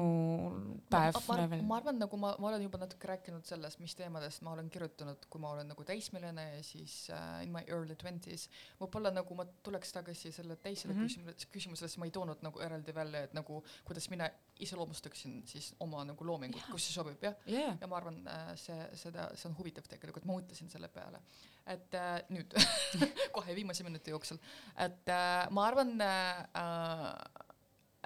[0.92, 4.44] päev ma, ma, ma arvan, nagu ma, ma olen juba natuke rääkinud sellest, mis teemadest
[4.46, 8.46] ma olen kirjutanud, kui ma olen nagu teismeline ja siis uh, in my early twenties.
[8.78, 11.00] võib-olla nagu ma tuleks tagasi selle teisele mm.
[11.00, 11.08] -hmm.
[11.10, 14.30] küsimusele, küsimusele, sest ma ei toonud nagu eraldi välja, et nagu kuidas mina
[14.62, 17.34] iseloomustaksin siis oma nagu loomingut, kus see sobib, jah.
[17.50, 18.22] jaa, ja ma arvan,
[18.54, 21.18] see, seda, see on huvitav tegelikult, ma mõtlesin selle peale.
[21.66, 22.54] et äh, nüüd
[23.36, 24.38] kohe viimase minuti jooksul,
[24.78, 27.42] et äh, ma arvan äh,,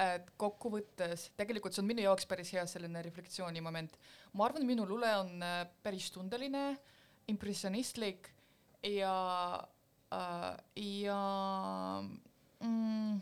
[0.01, 3.97] et kokkuvõttes tegelikult see on minu jaoks päris hea selline reflektsiooni moment.
[4.33, 6.79] ma arvan, minu luule on äh, päris tundeline,
[7.29, 8.31] impressionistlik
[8.87, 9.17] ja
[10.13, 11.19] äh,, ja
[12.61, 13.21] mm,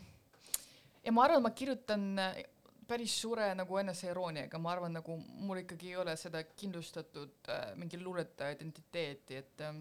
[1.05, 2.43] ja ma arvan, ma kirjutan äh,
[2.89, 7.99] päris suure nagu eneseirooniaga, ma arvan, nagu mul ikkagi ei ole seda kindlustatud äh, mingi
[8.01, 9.79] luuletaja identiteeti, et äh,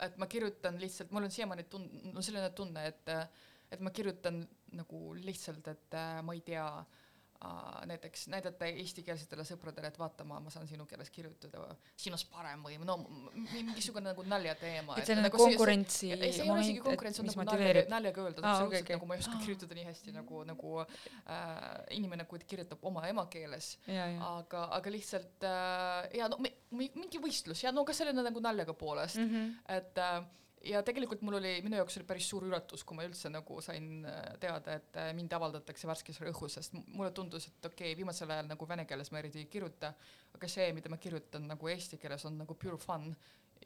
[0.00, 3.26] et ma kirjutan lihtsalt, mul on siiamaani tun-, no selline tunne, et äh,
[3.70, 4.40] et ma kirjutan
[4.78, 10.36] nagu lihtsalt, et äh, ma ei tea äh, näiteks näidata eestikeelsetele sõpradele, et vaata, ma,
[10.44, 12.98] ma saan sinu keeles kirjutada, sinust parem või no
[13.32, 14.98] mingisugune nagu naljateema.
[15.00, 18.44] et selline konkurentsi ei, see ei ole isegi konkurents, see on nagu naljaga, naljaga öeldud
[18.44, 18.98] Aa, absoluutselt okei, okei.
[18.98, 21.54] nagu ma ei oska kirjutada nii hästi nagu, nagu äh,
[21.96, 27.22] inimene, kui ta kirjutab oma emakeeles, aga, aga lihtsalt äh, ja no mi, mi, mingi
[27.24, 29.32] võistlus ja no ka selline nagu naljaga poolest mm.
[29.32, 29.56] -hmm.
[29.78, 30.20] et äh,
[30.64, 34.04] ja tegelikult mul oli, minu jaoks oli päris suur üllatus, kui ma üldse nagu sain
[34.04, 38.30] äh, teada, et äh, mind avaldatakse värskes õhus, sest mulle tundus, et okei okay,, viimasel
[38.30, 39.94] ajal nagu vene keeles ma eriti ei kirjuta,
[40.36, 43.10] aga see, mida ma kirjutan nagu eesti keeles, on nagu pure fun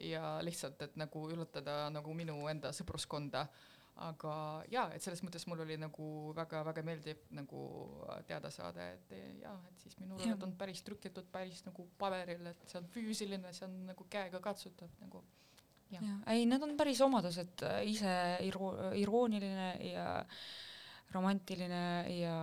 [0.01, 3.45] ja lihtsalt, et nagu üllatada nagu minu enda sõpruskonda
[4.03, 4.33] aga
[4.71, 7.61] jaa, et selles mõttes mul oli nagu väga-väga meeldiv nagu
[8.27, 12.67] teada saada, et jaa, et siis minu lood on päris trükitud päris nagu paberil, et
[12.67, 15.23] see on füüsiline, see on nagu käega katsutav nagu.
[16.31, 18.15] Ei, need on päris omadused, ise
[18.47, 20.07] iro-, irooniline ja
[21.13, 22.37] romantiline ja,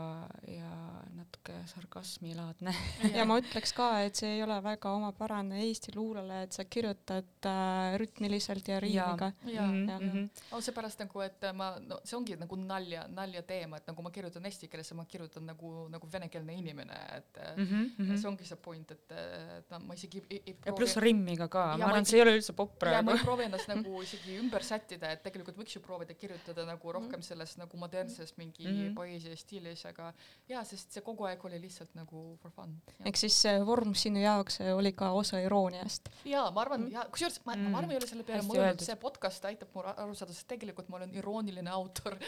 [0.49, 0.71] ja
[1.17, 2.73] natuke sarkasmilaadne.
[3.17, 7.49] ja ma ütleks ka, et see ei ole väga omapärane Eesti luulele, et sa kirjutad
[7.49, 9.33] äh, rütmiliselt ja riimiga.
[9.47, 10.25] jaa Mhm, mhm.
[10.57, 14.45] on seepärast nagu, et ma, no see ongi nagu nalja, naljateema, et nagu ma kirjutan
[14.49, 18.17] eesti keeles ja ma kirjutan nagu, nagu venekeelne inimene, et mm Mhm, mhm.
[18.19, 19.13] see ongi see point, et,
[19.59, 22.23] et no ma isegi ei, ei ja pluss rimmiga ka, ma arvan, ei- see ei
[22.25, 23.19] ole üldse popp ja ma praegu.
[23.19, 27.23] ei proovi ennast nagu isegi ümber sättida, et tegelikult võiks ju proovida kirjutada nagu rohkem
[27.23, 28.89] selles nagu modernses mingi mm Mhm.
[28.91, 28.95] -hmm.
[28.95, 30.13] poeesia stiilis, aga
[30.49, 32.81] jaa, sest see kogu aeg oli lihtsalt nagu for fun.
[33.05, 36.09] ehk siis see vorm sinu jaoks oli ka osa irooniast.
[36.25, 38.81] jaa, ma arvan mm., jaa, kusjuures ma mm., ma arvan, ei ole selle peale mõelnud,
[38.85, 42.17] see podcast aitab mul aru saada, sest tegelikult ma olen irooniline autor.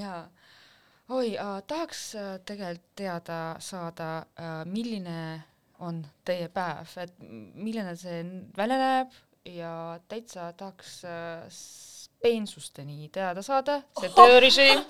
[0.00, 0.28] jaa.
[1.08, 5.42] oi äh,, tahaks äh, tegelikult teada saada äh,, milline
[5.78, 8.22] on teie päev, et milline see
[8.56, 9.12] välja näeb
[9.46, 9.72] ja
[10.08, 11.44] täitsa tahaks äh,
[12.22, 14.82] peensusteni teada saada, see töörežiim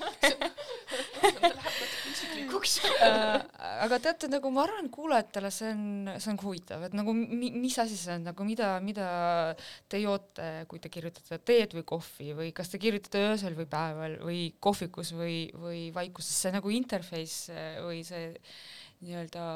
[3.02, 3.42] äh,.
[3.84, 7.76] aga teate, nagu ma arvan, kuulajatele see on, see on huvitav, et nagu mi, mis
[7.82, 9.08] asi see on nagu, mida, mida
[9.90, 14.18] te joote, kui te kirjutate teed või kohvi või kas te kirjutate öösel või päeval
[14.24, 18.30] või kohvikus või, või vaikuses, see nagu interface äh, või see
[19.04, 19.46] nii-öelda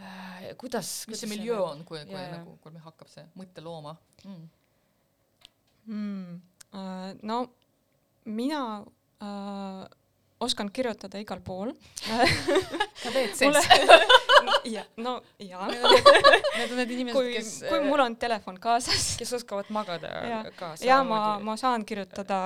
[0.00, 2.38] äh, kuidas, mis see miljöö on, kui, kui jaa.
[2.38, 4.48] nagu, kui meil hakkab see mõte looma mm..
[5.86, 6.40] mm..
[6.70, 7.48] Uh, no
[8.24, 9.84] mina uh,
[10.40, 11.72] oskan kirjutada igal pool.
[13.02, 13.90] ka teed mulle sees?
[14.76, 19.34] ja no jaa, Need on need inimesed, kui, kes, kui mul on telefon kaasas kes
[19.40, 20.40] oskavad magada Jaa.
[20.56, 22.38] ka ja ma, ma saan kirjutada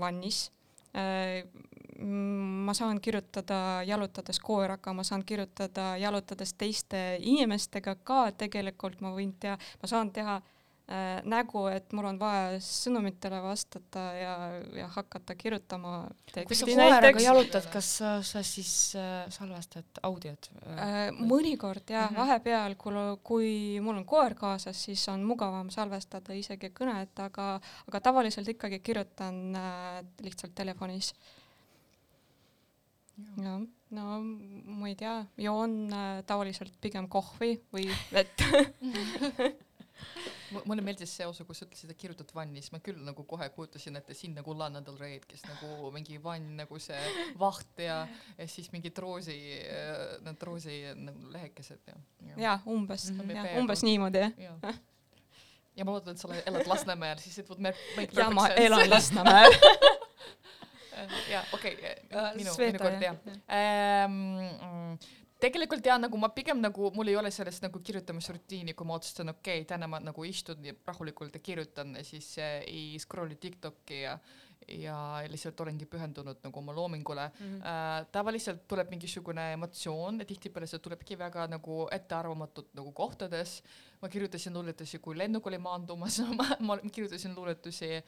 [0.00, 0.46] vannis.
[2.66, 9.32] ma saan kirjutada jalutades koeraga, ma saan kirjutada jalutades teiste inimestega ka tegelikult ma võin
[9.40, 10.55] teha, ma saan teha äh,
[11.26, 14.34] nägu, et mul on vaja sõnumitele vastata ja,
[14.70, 17.24] ja hakata kirjutama kui sa teksti koeraga näiteks.
[17.24, 20.76] jalutad, kas sa, sa siis äh, salvestad audiot äh,?
[21.08, 22.14] Äh, mõnikord jah Mhm.
[22.14, 27.18] mm -hmm., vahepeal, kui, kui mul on koer kaasas, siis on mugavam salvestada isegi kõnet,
[27.18, 31.14] aga, aga tavaliselt ikkagi kirjutan äh, lihtsalt telefonis.
[33.42, 34.20] jah, no
[34.64, 38.42] ma ei tea, joon äh, tavaliselt pigem kohvi või vett.
[40.66, 43.96] mulle meeldis see osa, kus sa ütlesid, et kirjutad vannis, ma küll nagu kohe kujutasin
[44.00, 47.00] ette sind nagu Lana Del Rey'd, kes nagu mingi vann nagu see
[47.40, 48.02] vaht ja,
[48.38, 49.36] ja siis mingid roosi,
[50.26, 51.96] need roosi nagu lehekesed ja.
[52.36, 53.22] jaa, umbes Mhm.
[53.22, 53.60] mm, Peaaegu.
[53.60, 54.32] umbes niimoodi jah.
[54.38, 54.74] ja.
[55.76, 58.64] ja ma loodan, et sa elad Lasnamäel, siis would make, make ja ma sense.
[58.66, 59.52] elan Lasnamäel.
[61.32, 61.74] jaa, okei
[62.16, 63.16] Äh, minu, minu kord jah.
[63.26, 64.98] jah ähm,.
[65.46, 69.30] Tegelikult ja nagu ma pigem nagu mul ei ole sellest nagu kirjutamisrutiini, kui ma otsustan,
[69.36, 74.02] okei okay,, täna ma nagu istun rahulikult ja kirjutan ja siis äh, ei scroll'i Tiktoki
[74.02, 74.18] ja
[74.66, 74.96] ja
[75.30, 77.46] lihtsalt olengi pühendunud nagu oma loomingule mm.
[77.46, 77.66] -hmm.
[77.66, 83.62] Äh, tavaliselt tuleb mingisugune emotsioon ja tihtipeale see tulebki väga nagu ettearvamatult nagu kohtades.
[84.02, 88.02] ma kirjutasin luuletusi, kui lennuk oli maandumas ma, ma kirjutasin luuletusi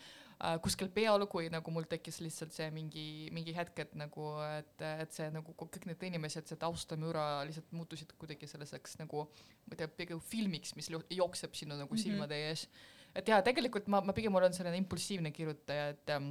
[0.63, 5.15] kuskil peal, kui nagu mul tekkis lihtsalt see mingi, mingi hetk, et nagu, et, et
[5.15, 9.25] see nagu kõik need inimesed, see taustamüra lihtsalt muutusid kuidagi selliseks nagu,
[9.67, 12.03] ma ei tea, pigem filmiks, mis jookseb sinu nagu mm -hmm.
[12.03, 12.69] silmade ees.
[13.15, 16.31] et jaa, tegelikult ma, ma pigem olen selline impulsiivne kirjutaja, et ähm,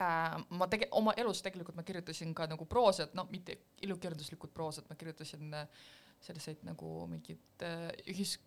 [0.00, 4.88] äh, ma tege-, oma elus tegelikult ma kirjutasin ka nagu proosat, no mitte ilukirjanduslikku proosat,
[4.88, 5.66] ma kirjutasin äh,
[6.20, 8.38] selliseid nagu mingeid äh, ühis-,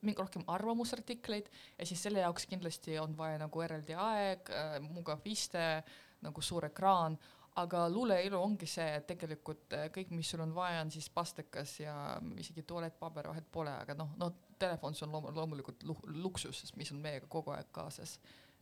[0.00, 5.26] mingi rohkem arvamusartikleid ja siis selle jaoks kindlasti on vaja nagu eraldi aeg äh,, mugav
[5.28, 5.82] iste,
[6.24, 7.18] nagu suur ekraan,
[7.60, 11.80] aga luuleilu ongi see, et tegelikult äh, kõik, mis sul on vaja, on siis pastekas
[11.80, 11.94] ja
[12.38, 15.84] isegi tualettpaber vahet pole, aga noh, no telefon, on loom-, loomulikult
[16.16, 18.18] luksus, mis on meiega kogu aeg kaasas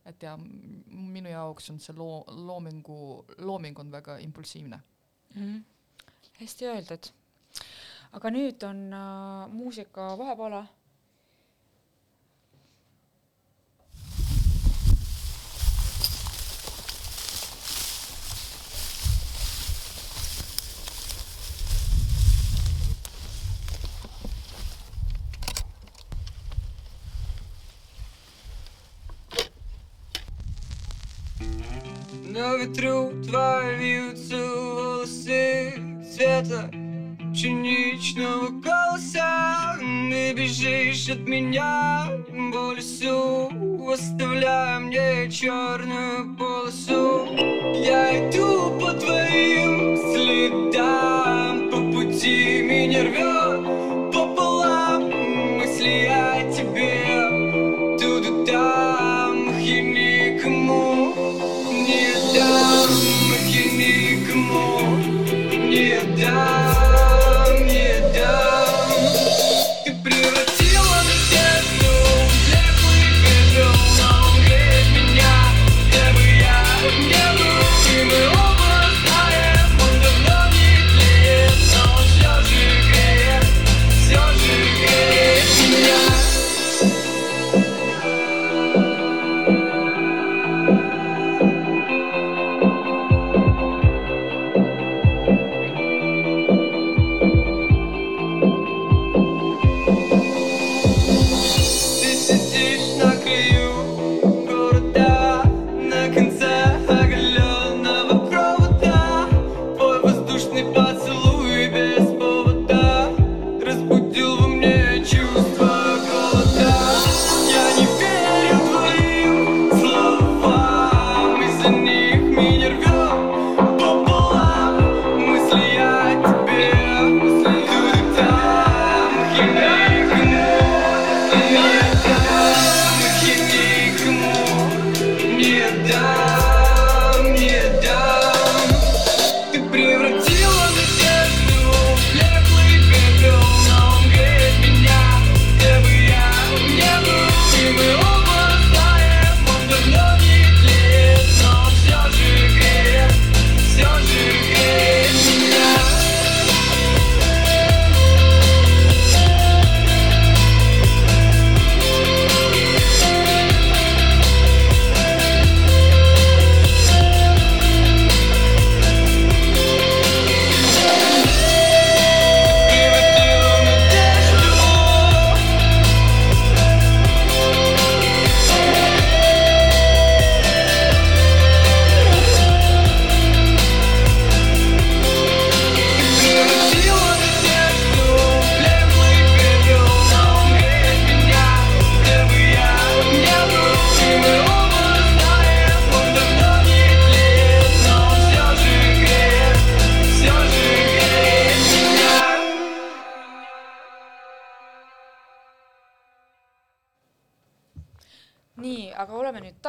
[0.07, 2.97] et ja minu jaoks on see loo, loomingu,
[3.43, 4.79] looming on väga impulsiivne
[5.35, 5.41] mm.
[5.41, 5.63] -hmm.
[6.39, 7.11] hästi öeldud.
[8.11, 10.63] aga nüüd on äh, muusika vahepeale
[32.77, 35.73] Твои вьются волосы
[36.13, 36.69] цвета
[37.33, 39.77] пшеничного колоса.
[39.79, 42.07] Ты бежишь от меня
[42.53, 43.49] по лесу
[43.91, 47.25] Оставляя мне черную полосу.
[47.83, 53.36] Я иду по твоим следам По пути меня рвет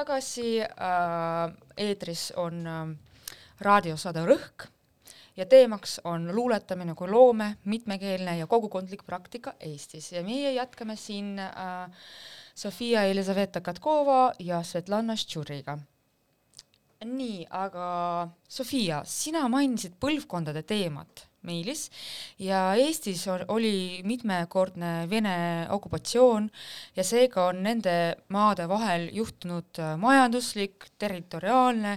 [0.08, 2.88] tagasi äh,, eetris on äh,
[3.60, 4.64] raadiosaade Rõhk
[5.36, 11.36] ja teemaks on luuletamine kui loome, mitmekeelne ja kogukondlik praktika Eestis ja meie jätkame siin
[11.38, 11.92] äh,
[12.54, 15.78] Sofia Elizaveta Katkova ja Svetlana Štšuriga.
[17.04, 21.88] nii, aga Sofia, sina mainisid põlvkondade teemat meilis
[22.42, 26.50] ja Eestis oli mitmekordne Vene okupatsioon
[26.96, 27.94] ja seega on nende
[28.34, 31.96] maade vahel juhtunud äh, majanduslik, territoriaalne,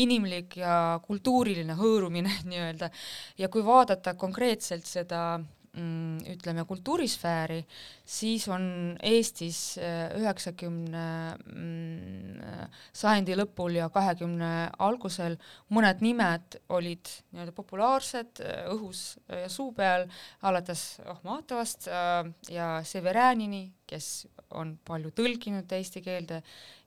[0.00, 2.90] inimlik ja kultuuriline hõõrumine nii-öelda.
[3.38, 5.38] ja kui vaadata konkreetselt seda
[5.76, 7.58] ütleme, kultuurisfääri,
[8.04, 15.36] siis on Eestis äh, üheksakümne mm, sajandi lõpul ja kahekümne algusel
[15.76, 20.06] mõned nimed olid nii-öelda populaarsed äh, õhus ja suu peal,
[20.42, 26.40] alates Ahmatovast äh, ja Severanini, kes on palju tõlkinud eesti keelde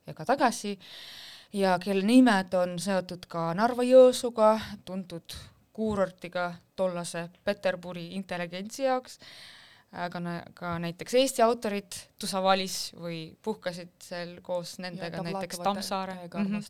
[0.06, 0.74] ja ka tagasi,
[1.54, 5.38] ja kelle nimed on seotud ka Narva-Jõesuuga, tuntud
[5.72, 9.18] kuurortiga tollase Peterburi intelligentsi jaoks,
[9.92, 10.20] aga
[10.54, 16.60] ka näiteks Eesti autorid tusavalis või puhkasid seal koos nendega, näiteks Tammsaare, mhm,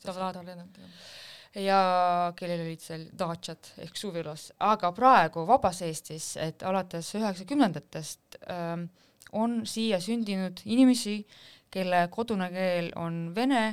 [1.54, 1.80] ja
[2.38, 8.86] kellel olid seal daatšad ehk suvilas, aga praegu vabas Eestis, et alates üheksakümnendatest ähm,
[9.32, 11.20] on siia sündinud inimesi,
[11.70, 13.64] kelle kodune keel on vene,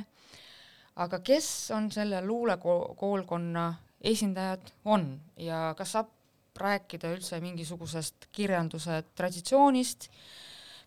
[0.96, 3.66] aga kes on selle luulekoolkonna
[4.00, 6.12] esindajad on ja kas saab
[6.58, 10.08] rääkida üldse mingisugusest kirjanduse traditsioonist,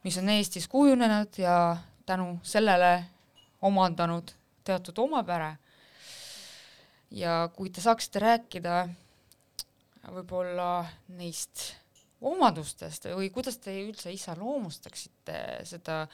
[0.03, 3.05] mis on Eestis kujunenud ja tänu sellele
[3.61, 4.31] omandanud
[4.63, 5.57] teatud omapäre.
[7.11, 8.87] ja kui te saaksite rääkida
[10.15, 11.73] võib-olla neist
[12.21, 16.05] omadustest või kuidas te üldse iseloomustaksite seda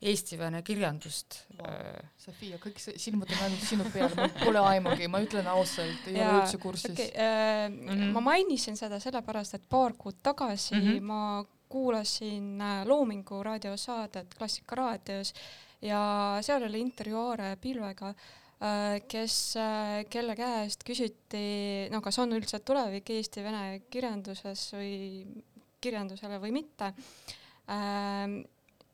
[0.00, 2.00] eesti-vene kirjandust wow.?
[2.20, 6.16] Sofia, kõik see, silmad on ainult sinu peal, mul pole aimugi, ma ütlen ausalt, ei
[6.16, 8.12] ole üldse kursis okay, äh, mm -hmm.
[8.16, 11.00] ma mainisin seda sellepärast, et paar kuud tagasi mm -hmm.
[11.00, 15.34] ma kuulasin äh, Loomingu raadiosaadet Klassika raadios
[15.82, 22.32] ja seal oli intervjuu Aare Pilvega äh,, kes äh,, kelle käest küsiti, no kas on
[22.32, 25.26] üldse tulevik eesti-vene kirjanduses või
[25.80, 26.94] kirjandusele või mitte
[27.68, 28.40] äh,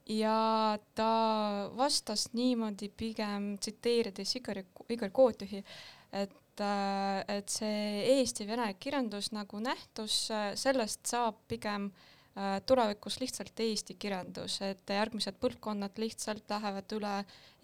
[0.07, 1.13] ja ta
[1.77, 5.63] vastas niimoodi pigem tsiteerides Igor, Igor Kootihi,
[6.13, 12.16] et, äh, et see eesti-vene kirjandus nagu nähtus, äh, sellest saab pigem Äh,
[12.67, 17.13] tulevikus lihtsalt eesti kirjandus, et järgmised põlvkonnad lihtsalt lähevad üle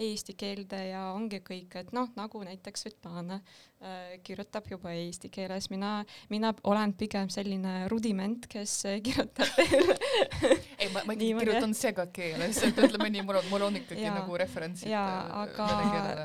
[0.00, 5.68] eesti keelde ja ongi kõik, et noh, nagu näiteks Svetlana äh, kirjutab juba eesti keeles,
[5.72, 5.92] mina,
[6.32, 9.60] mina olen pigem selline rudiment, kes kirjutab
[10.80, 14.40] ei, ma, ma kirjutan segakeeles, et ütleme nii, mul on, mul on ikkagi ja, nagu
[14.40, 15.70] referentsid jaa, äh, aga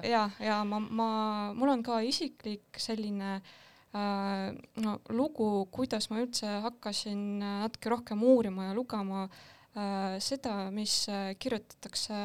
[0.08, 1.14] ja, ja ma, ma,
[1.58, 7.93] mul on ka isiklik selline äh, Äh, no lugu, kuidas ma üldse hakkasin äh, natuke
[7.93, 11.06] rohkem uurima ja lugema äh, seda, mis
[11.39, 12.19] kirjutatakse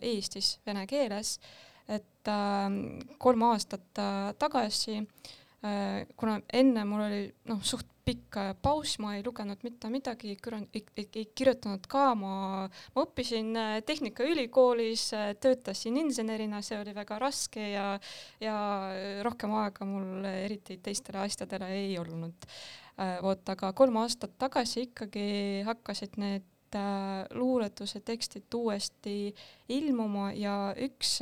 [0.00, 1.36] Eestis vene keeles,
[1.90, 2.28] et
[3.18, 3.98] kolm aastat
[4.38, 5.00] tagasi,
[6.16, 11.86] kuna enne mul oli noh, suht pikk paus, ma ei lugenud mitte midagi, ei, kirjutanud
[11.90, 12.34] ka, ma,
[12.66, 17.86] ma õppisin äh, Tehnikaülikoolis, äh, töötasin insenerina, see oli väga raske ja,
[18.42, 18.56] ja
[19.26, 22.48] rohkem aega mul eriti teistele asjadele ei olnud.
[22.98, 25.28] Äh, vot, aga kolm aastat tagasi ikkagi
[25.68, 26.48] hakkasid need
[27.36, 29.34] luuletuse tekstid uuesti
[29.76, 31.18] ilmuma ja üks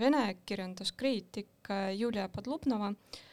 [0.00, 3.28] vene kirjanduskriitik Julia Podlubnova äh, Äh,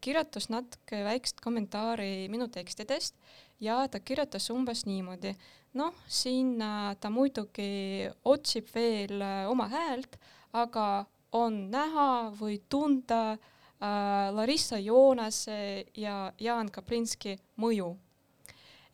[0.00, 3.14] kirjutas natuke väikest kommentaari minu tekstidest
[3.62, 5.34] ja ta kirjutas umbes niimoodi,
[5.78, 10.18] noh, siin äh, ta muidugi otsib veel äh, oma häält,
[10.52, 11.04] aga
[11.38, 17.96] on näha või tunda äh, Larissa Joonase ja Jaan Kaplinski mõju.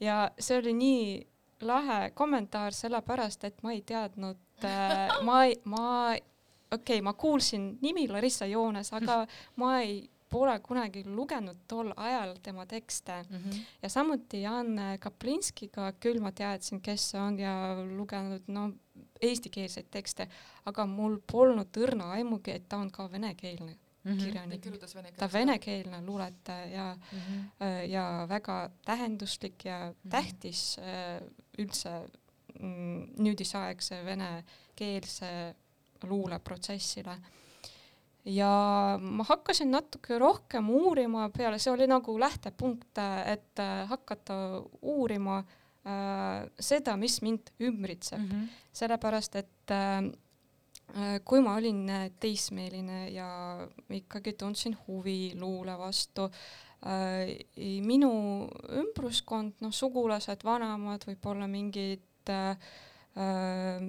[0.00, 1.26] ja see oli nii
[1.66, 8.06] lahe kommentaar, sellepärast et ma ei teadnud äh,, ma ma, okei okay,, ma kuulsin nimi
[8.08, 9.24] Larissa Joones, aga
[9.56, 13.36] ma ei pole kunagi lugenud tol ajal tema tekste mm.
[13.36, 13.60] -hmm.
[13.82, 17.54] ja samuti Jan Kaplinskiga küll ma teadsin, kes see on ja
[17.96, 18.70] lugenud no
[19.22, 20.28] eestikeelseid tekste,
[20.66, 24.24] aga mul polnud õrna aimugi, et ta on ka venekeelne mm -hmm.
[24.24, 24.66] kirjanik.
[25.16, 27.88] ta venekeelne luuletaja ja mm, -hmm.
[27.88, 30.10] ja väga tähenduslik ja mm -hmm.
[30.10, 32.08] tähtis äh, üldse
[33.18, 35.54] nüüdisaegse venekeelse
[36.02, 37.18] luuleprotsessile
[38.28, 44.36] ja ma hakkasin natuke rohkem uurima peale, see oli nagu lähtepunkt, et äh, hakata
[44.82, 48.48] uurima äh, seda, mis mind ümbritseb mm, -hmm.
[48.72, 51.86] sellepärast et äh, äh, kui ma olin
[52.20, 58.12] teismeeline ja ikkagi tundsin huvi luule vastu äh,, minu
[58.68, 62.50] ümbruskond, noh, sugulased, vanemad, võib-olla mingid äh,
[63.16, 63.82] äh,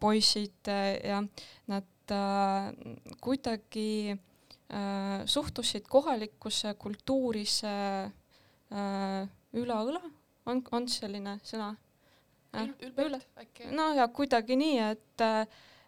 [0.00, 0.68] poisid
[1.04, 1.22] ja
[1.66, 2.72] nad äh,
[3.20, 7.72] kuidagi äh, suhtusid kohalikusse kultuurisse
[8.08, 10.02] äh, üle õla,
[10.46, 11.74] on, on selline sõna?
[12.52, 13.70] Ül- ülbelt äkki?
[13.72, 15.26] no ja kuidagi nii, et,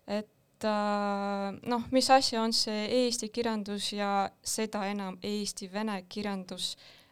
[0.06, 7.03] et äh, noh, mis asi on see eesti kirjandus ja seda enam eesti-vene kirjandus äh,.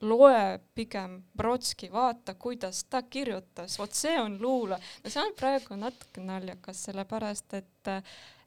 [0.00, 4.78] Loe pigem Brodski, vaata, kuidas ta kirjutas, vot see on luule.
[5.04, 7.92] no see on praegu natuke naljakas, sellepärast et,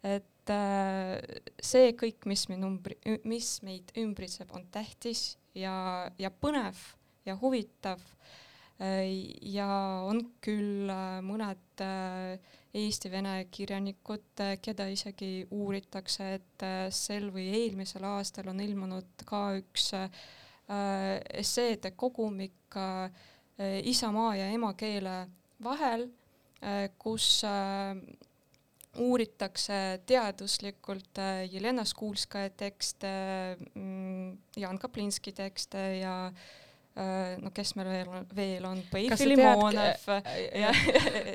[0.02, 6.82] et äh, see kõik, mis mind umbri-, mis meid ümbritseb, on tähtis ja, ja põnev
[7.26, 8.02] ja huvitav
[8.80, 9.68] ja
[10.08, 18.06] on küll äh, mõned äh, eesti-vene kirjanikud, keda isegi uuritakse, et äh, sel või eelmisel
[18.08, 20.08] aastal on ilmunud ka üks äh,
[21.34, 23.09] esseede kogumik äh,
[23.84, 25.28] isamaa ja emakeele
[25.63, 26.07] vahel,
[26.99, 27.97] kus äh,
[28.99, 33.11] uuritakse teaduslikult äh, Jelena Skulskaja tekste,
[34.57, 36.34] Jan Kaplinski tekste ja äh,
[37.40, 40.10] no kes meil veel on, veel on, sa Filimonov
[40.58, 40.72] ja,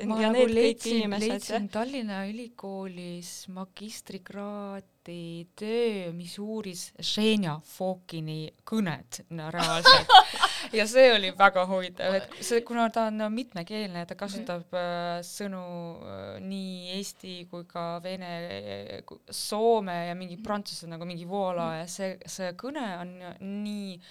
[0.05, 1.69] ma ja nagu leidsin, leidsin.
[1.73, 10.13] Tallinna Ülikoolis magistrikraadi töö, mis uuris Ženja Fokini kõnet reaalselt.
[10.77, 15.65] ja see oli väga huvitav, et see, kuna ta on mitmekeelne, ta kasutab äh, sõnu
[16.03, 19.01] äh, nii eesti kui ka vene,
[19.31, 23.15] soome ja mingi prantsuse nagu mingi voola ja see, see kõne on
[23.63, 24.01] nii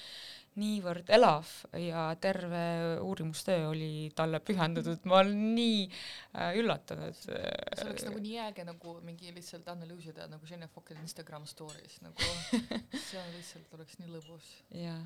[0.61, 1.49] niivõrd elav
[1.81, 2.63] ja terve
[3.03, 7.19] uurimustöö oli talle pühendatud, ma olen nii äh, üllatunud.
[7.19, 12.31] see oleks nagu nii äge nagu mingi lihtsalt analüüsida nagu Jenny Fokil Instagram story's nagu
[13.09, 14.53] see on lihtsalt oleks nii lõbus.
[14.79, 15.01] Jaa,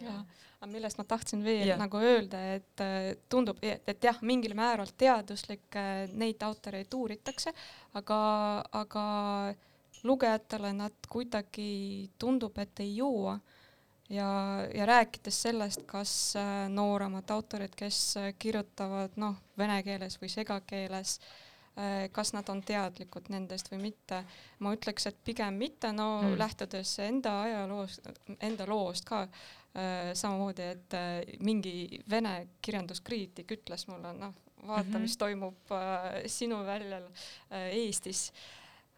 [0.00, 0.22] jaa,
[0.58, 1.80] aga millest ma tahtsin veel Jah.
[1.80, 7.52] nagu öelda, et äh, tundub, et, jah, mingil määral teaduslik äh, neid autoreid uuritakse,
[8.00, 8.20] aga,
[8.80, 9.04] aga
[10.08, 13.36] lugejatele nad kuidagi tundub, et ei jõua
[14.08, 20.30] ja, ja rääkides sellest, kas äh, nooremad autorid, kes äh, kirjutavad noh, vene keeles või
[20.32, 21.18] segakeeles
[21.76, 24.22] äh,, kas nad on teadlikud nendest või mitte,
[24.64, 26.38] ma ütleks, et pigem mitte, no Mm.
[26.38, 28.08] lähtudes enda ajaloost,
[28.40, 29.28] enda loost ka
[30.14, 30.94] samamoodi, et
[31.44, 34.32] mingi vene kirjanduskriitik ütles mulle, noh,
[34.66, 34.94] vaata mm.
[34.94, 35.04] -hmm.
[35.04, 35.74] mis toimub
[36.26, 37.04] sinu väljal
[37.50, 38.32] Eestis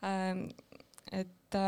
[0.03, 0.47] ähm,.
[1.13, 1.59] et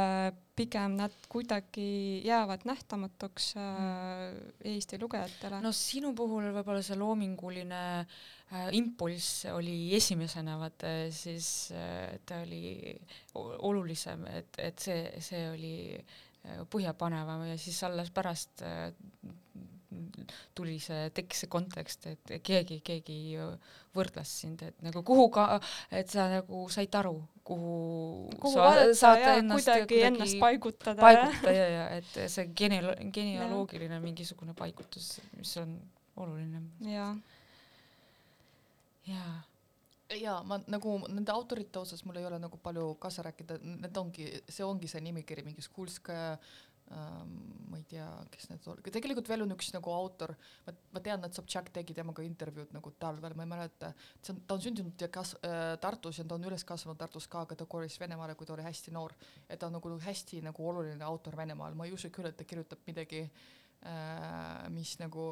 [0.57, 4.35] pigem nad kuidagi jäävad nähtamatuks äh,
[4.73, 5.61] Eesti lugejatele.
[5.65, 12.93] No sinu puhul võib-olla see loominguline äh, impulss oli esimesena, vaata siis äh, ta oli
[13.35, 18.91] olulisem, et, et see, see oli äh, põhjapanevam ja siis alles pärast äh,
[20.55, 23.19] tuli see, tekkis see kontekst, et keegi, keegi
[23.97, 25.47] võrdles sind, et nagu kuhu ka,
[25.93, 27.15] et sa nagu said aru,
[27.45, 27.77] kuhu,
[28.41, 31.01] kuhu sa vaadata saad ja ennast kuidagi ennast paigutada.
[31.03, 35.77] paigutada ja, ja et see genealo-, genealoogiline mingisugune paigutus, mis on
[36.17, 37.13] oluline jaa,
[39.09, 39.37] jaa.
[40.21, 44.29] jaa, ma nagu nende autorite osas mul ei ole nagu palju kaasa rääkida, need ongi,
[44.49, 46.47] see ongi see nimekiri, mingi Skulskaja ähm,,
[46.93, 50.35] ma ei tea, kes need olid, tegelikult veel on üks nagu autor,
[50.67, 54.43] ma, ma tean, et Sobtšak tegi temaga intervjuud nagu talvel, ma ei mäleta, see on,
[54.49, 57.57] ta on sündinud ja kas- äh,, Tartus ja ta on üles kasvanud Tartus ka, aga
[57.57, 59.15] ta kolis Venemaale, kui ta oli hästi noor.
[59.49, 62.45] ja ta on nagu hästi nagu oluline autor Venemaal, ma ei usu küll, et ta
[62.45, 65.25] kirjutab midagi äh, mis nagu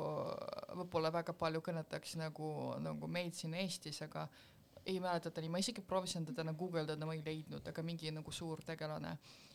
[0.80, 2.48] võib-olla väga palju kõnetaks nagu,
[2.80, 4.28] nagu meid siin Eestis, aga
[4.86, 8.10] ei mäleta ta nime, ma isegi proovisin teda nagu guugeldada, ma ei leidnud, aga mingi
[8.16, 9.12] nagu suur tegelane.
[9.12, 9.49] uh,.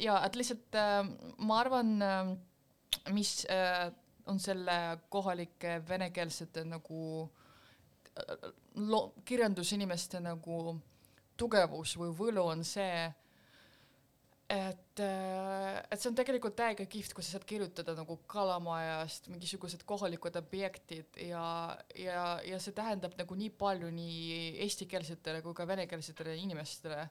[0.00, 1.08] Ja et lihtsalt uh,
[1.46, 2.32] ma arvan uh,,
[3.16, 3.88] mis uh,
[4.30, 4.76] on selle
[5.08, 7.30] kohalike venekeelsete nagu
[8.74, 10.76] lo-, kirjandusinimeste nagu
[11.40, 13.06] tugevus või võlu on see,
[14.50, 20.36] et, et see on tegelikult täiega kihvt, kui sa saad kirjutada nagu kalamajast mingisugused kohalikud
[20.42, 21.44] objektid ja,
[21.96, 27.06] ja, ja see tähendab nagu nii palju nii eestikeelsetele kui ka venekeelsetele inimestele.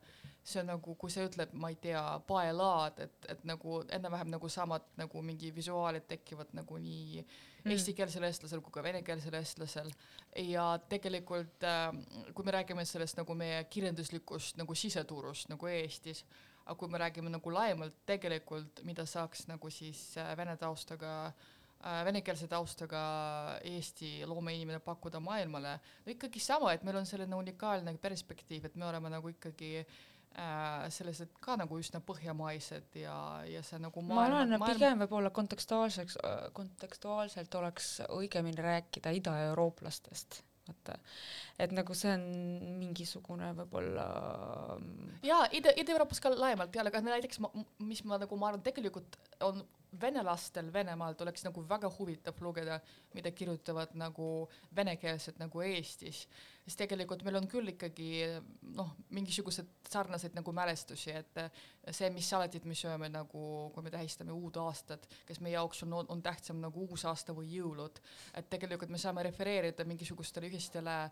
[0.49, 4.49] See on nagu, kui sa ütled, ma ei tea, paelaad, et, et nagu enam-vähem nagu
[4.49, 7.71] samad nagu mingi visuaalid tekivad nagu nii mm.
[7.71, 9.93] eestikeelsel eestlasel kui ka venekeelsel eestlasel
[10.49, 11.89] ja tegelikult äh,
[12.33, 16.25] kui me räägime sellest nagu meie kirjanduslikust nagu siseturust nagu Eestis
[16.69, 22.03] aga kui me räägime nagu laiemalt tegelikult, mida saaks nagu siis äh, vene taustaga äh,
[22.05, 23.01] venekeelse taustaga
[23.65, 28.85] Eesti loomeinimene pakkuda maailmale, no ikkagi sama, et meil on selline unikaalne perspektiiv, et me
[28.85, 29.99] oleme nagu ikkagi äh,
[30.93, 33.15] sellised ka nagu üsna põhjamaised ja,
[33.49, 36.19] ja see nagu ma arvan, et pigem võib-olla kontekstuaalseks,
[36.55, 40.99] kontekstuaalselt oleks õigemini rääkida idaeurooplastest, vaata.
[41.59, 42.23] et nagu see on
[42.79, 44.05] mingisugune võib-olla
[45.25, 47.51] jaa, Ida, Ida-Euroopas ka laiemalt jälle, aga näiteks ma,
[47.83, 49.19] mis ma nagu ma arvan, tegelikult
[49.49, 49.65] on
[50.01, 52.79] vene lastel Venemaalt oleks nagu väga huvitav lugeda,
[53.17, 56.27] mida kirjutavad nagu venekeelsed nagu Eestis,
[56.69, 58.09] siis tegelikult meil on küll ikkagi
[58.77, 61.39] noh, mingisugused sarnaseid nagu mälestusi, et
[61.89, 63.41] see, mis salatid me sööme nagu,
[63.73, 67.49] kui me tähistame uut aastat, kes meie jaoks on, on tähtsam nagu uus aasta või
[67.55, 67.97] jõulud,
[68.37, 71.11] et tegelikult me saame refereerida mingisugustele ühistele äh,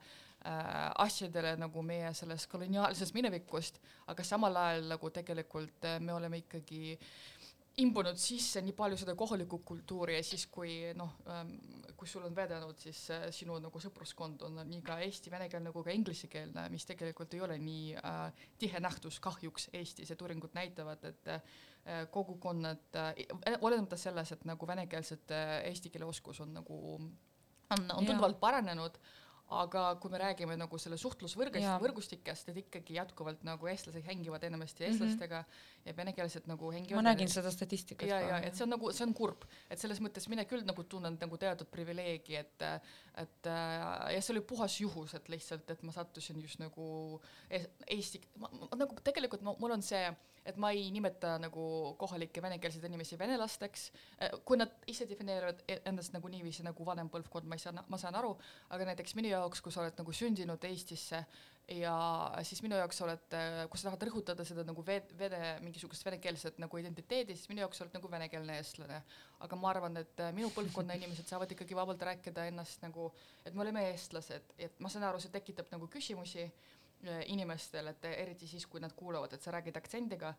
[1.08, 3.82] asjadele nagu meie sellest koloniaalsest minevikust,
[4.14, 7.00] aga samal ajal nagu tegelikult äh, me oleme ikkagi
[7.82, 11.54] imbunud sisse nii palju seda kohalikku kultuuri ja siis, kui noh ähm,,
[11.98, 15.86] kui sul on vedanud, siis äh, sinu nagu sõpruskond on nii ka eesti, venekeelne kui
[15.86, 21.06] ka inglisekeelne, mis tegelikult ei ole nii äh, tihe nähtus kahjuks Eestis, et uuringud näitavad,
[21.10, 21.46] et äh,
[22.14, 23.14] kogukonnad äh,,
[23.62, 28.98] olenemata selles, et nagu venekeelsete äh, eesti keele oskus on nagu, on, on tunduvalt paranenud
[29.48, 34.84] aga kui me räägime nagu selle suhtlusvõrgust, võrgustikest, et ikkagi jätkuvalt nagu eestlased hängivad enamasti
[34.90, 35.88] eestlastega mm -hmm.
[35.88, 39.08] ja venekeelsed nagu hängivad ma nägin seda statistikat ja, ja et see on nagu, see
[39.08, 42.62] on kurb, et selles mõttes mina küll nagu tunnen nagu teatud privileegi, et
[43.16, 43.46] et
[44.14, 47.22] ja see oli puhas juhus, et lihtsalt, et ma sattusin just nagu
[47.88, 48.22] Eesti,
[48.76, 50.12] nagu tegelikult ma, mul on see
[50.48, 51.64] et ma ei nimeta nagu
[52.00, 53.90] kohalikke venekeelseid inimesi venelasteks,
[54.48, 58.00] kui nad ise defineerivad e-, endast nagu niiviisi nagu vanem põlvkond, ma ei saa, ma
[58.00, 58.34] saan aru,
[58.76, 61.26] aga näiteks minu jaoks, kui sa oled nagu sündinud Eestisse
[61.68, 61.96] ja
[62.48, 63.34] siis minu jaoks oled,
[63.68, 67.84] kui sa tahad rõhutada seda nagu ve-, vene, mingisugust venekeelset nagu identiteedi, siis minu jaoks
[67.84, 69.02] oled nagu venekeelne eestlane.
[69.44, 73.12] aga ma arvan, et minu põlvkonna inimesed saavad ikkagi vabalt rääkida ennast nagu,
[73.46, 76.48] et me oleme eestlased, et ma saan aru, see tekitab nagu küsimusi
[77.06, 80.32] Äh, inimestel, et eriti siis, kui nad kuulavad, et sa räägid aktsendiga,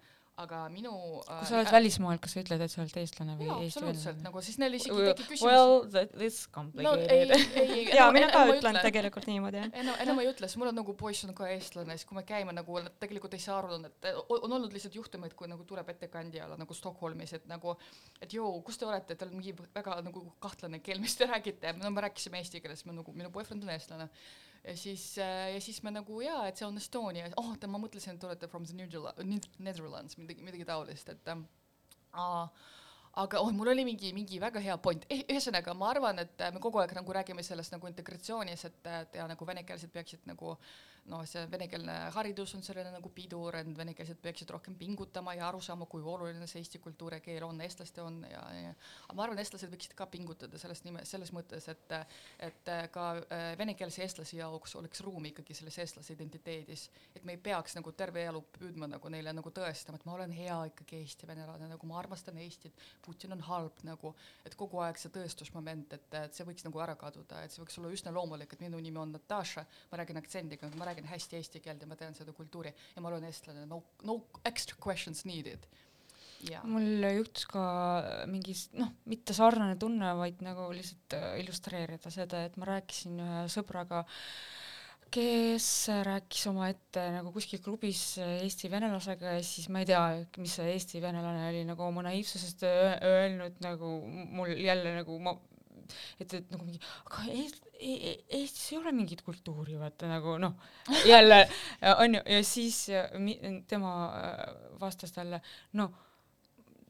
[0.43, 0.91] aga minu
[1.23, 4.19] kui sa oled äh, välismaal, kas sa ütled, et sa oled eestlane või jaa, absoluutselt,
[4.25, 7.31] nagu siis neil isegi tekib küsimus well, that is complicated.
[7.31, 7.63] No,.
[8.01, 9.71] jaa, mina ka ütlen tegelikult niimoodi, jah.
[9.85, 12.27] enam, enam ei ütle, sest mul on nagu poiss on ka eestlane, siis kui me
[12.27, 15.95] käime nagu, nad tegelikult ei saa aru, et on olnud lihtsalt juhtumeid, kui nagu tuleb
[15.95, 17.79] ettekandja nagu Stockholmis, et nagu,
[18.19, 21.79] et joo, kus te olete, teil on mingi väga nagu kahtlane keel, mis te räägite,
[21.79, 24.11] no me rääkisime eesti keeles, ma nagu, minu boyfriend on eestlane
[24.65, 28.17] ja siis äh, ja siis me nagu jaa, et see on Estonia, oh, ma mõtlesin,
[28.17, 28.75] et te olete from the
[29.59, 31.39] Netherlands, midagi, midagi taolist, et äh,
[33.19, 35.07] aga oh, mul oli mingi, mingi väga hea point.
[35.11, 39.19] Eh,, ühesõnaga ma arvan, et me kogu aeg nagu räägime sellest nagu integratsioonis, et, et
[39.21, 40.57] ja nagu venekeelsed peaksid nagu
[41.09, 45.61] noh, see venekeelne haridus on sellele nagu pidur, et venekeelsed peaksid rohkem pingutama ja aru
[45.65, 48.73] saama, kui oluline see eesti kultuur ja keel on, eestlaste on ja, ja
[49.07, 51.97] aga ma arvan, eestlased võiksid ka pingutada selles nime, selles mõttes, et
[52.45, 57.43] et ka äh, venekeelse eestlase jaoks oleks ruumi ikkagi selles eestlase identiteedis, et me ei
[57.43, 61.29] peaks nagu terve elu püüdma nagu neile nagu tõestama, et ma olen hea ikkagi eesti
[61.29, 64.15] venelane, nagu ma armastan Eestit, Putin on halb nagu,
[64.47, 67.79] et kogu aeg see tõestusmoment, et, et see võiks nagu ära kaduda, et see võiks
[67.81, 71.39] olla üsna loomulik, et minu nimi on Natasha, ma räägin aktsendiga, ma räägin räägin hästi
[71.39, 75.25] eesti keelt ja ma tean seda kultuuri ja ma olen eestlane, no, no extra questions
[75.25, 75.67] needed.
[76.47, 76.61] Ja.
[76.63, 77.63] mul juhtus ka
[78.31, 83.41] mingis noh, mitte sarnane tunne, vaid nagu lihtsalt äh, illustreerida seda, et ma rääkisin ühe
[83.51, 84.05] sõbraga,
[85.11, 85.67] kes
[86.07, 90.05] rääkis omaette nagu kuskil klubis Eesti venelasega ja siis ma ei tea,
[90.39, 95.35] mis see Eesti venelane oli nagu oma naiivsusest öelnud nagu mul jälle nagu ma
[96.21, 100.37] et, et nagu mingi, aga Eest, e, e, Eestis ei ole mingit kultuuri, vaata nagu
[100.43, 100.57] noh,
[101.09, 101.45] jälle
[101.97, 102.87] onju, ja siis
[103.19, 105.43] mi, tema äh, vastas talle,
[105.79, 105.91] no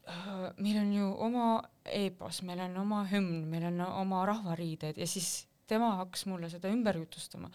[0.07, 1.51] äh, meil on ju oma
[1.85, 6.71] eepos, meil on oma hümn, meil on oma rahvariided ja siis tema hakkas mulle seda
[6.73, 7.51] ümber jutustama.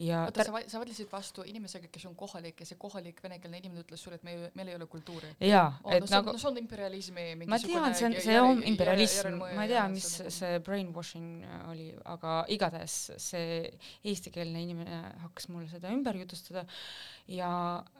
[0.00, 3.84] Ja oota, sa, sa vaidlesid vastu inimesega, kes on kohalik ja see kohalik venekeelne inimene
[3.84, 5.34] ütles sulle, et meil, meil ei ole kultuuri.
[5.44, 8.62] jaa oh,, et no, nagu no see on imperialismi ma tean, see on, see on
[8.72, 13.62] imperialism, ma ei tea, mis see brainwashing oli, aga igatahes see
[14.06, 16.64] eestikeelne inimene hakkas mulle seda ümber jutustada.
[17.28, 17.50] Ja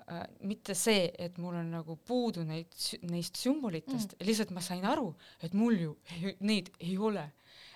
[0.09, 2.73] äh, mitte see, et mul on nagu puudu neid,
[3.11, 4.17] neist sümbolitest.
[4.17, 5.11] Mm., lihtsalt ma sain aru,
[5.45, 7.27] et mul ju ei, neid ei ole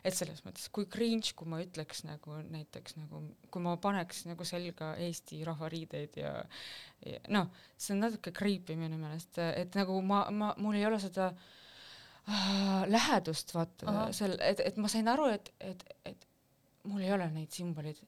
[0.02, 3.22] et selles mõttes, kui cringe, kui ma ütleks nagu näiteks nagu,
[3.54, 6.32] kui ma paneks nagu selga Eesti rahvariideid ja,
[7.06, 10.98] ja noh, see on natuke creepy minu meelest, et nagu ma, ma, mul ei ole
[11.02, 16.28] seda äh, lähedust vaata seal, et, et ma sain aru, et, et, et
[16.90, 18.02] mul ei ole neid sümboleid.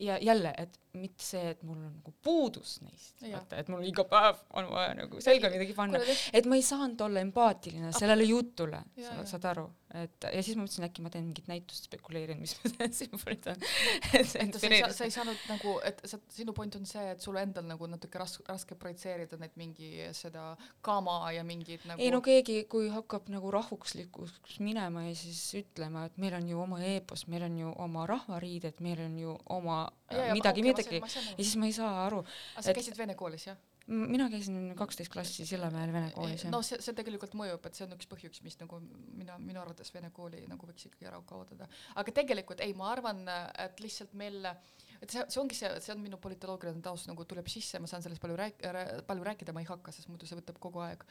[0.00, 4.04] Ja jälle, et mitte see, et mul on nagu puudus neist, vaata, et mul iga
[4.08, 8.82] päev on vaja nagu selga midagi panna, et ma ei saanud olla empaatiline sellele jutule,
[9.00, 12.56] sa saad aru, et ja siis ma mõtlesin, äkki ma teen mingit näitust, spekuleerin, mis
[14.30, 17.38] sa ei, saa, sa ei saanud nagu, et sa, sinu point on see, et sul
[17.40, 20.52] endal nagu natuke raske, raske projitseerida neid mingi seda
[20.84, 26.06] kama ja mingid nagu ei no keegi, kui hakkab nagu rahvuslikuks minema ja siis ütlema,
[26.08, 29.78] et meil on ju oma eepos, meil on ju oma rahvariided, meil on ju oma
[30.10, 32.24] ja, ja, midagi okay, midagi ja siis ma ei saa aru.
[32.54, 33.60] aga sa käisid vene koolis, jah?
[33.86, 37.92] mina käisin kaksteist klassi Sillamäel vene koolis no see, see tegelikult mõjub, et see on
[37.98, 38.80] üks põhjus, mis nagu
[39.18, 41.68] mina, minu arvates vene kooli nagu võiks ikkagi ära kaotada.
[42.00, 43.24] aga tegelikult ei, ma arvan,
[43.60, 44.40] et lihtsalt meil,
[45.00, 48.04] et see, see ongi see, see on minu politoloogiline taust nagu tuleb sisse, ma saan
[48.04, 48.64] sellest palju rääk-,
[49.08, 51.04] palju rääkida, ma ei hakka, sest muidu see võtab kogu aeg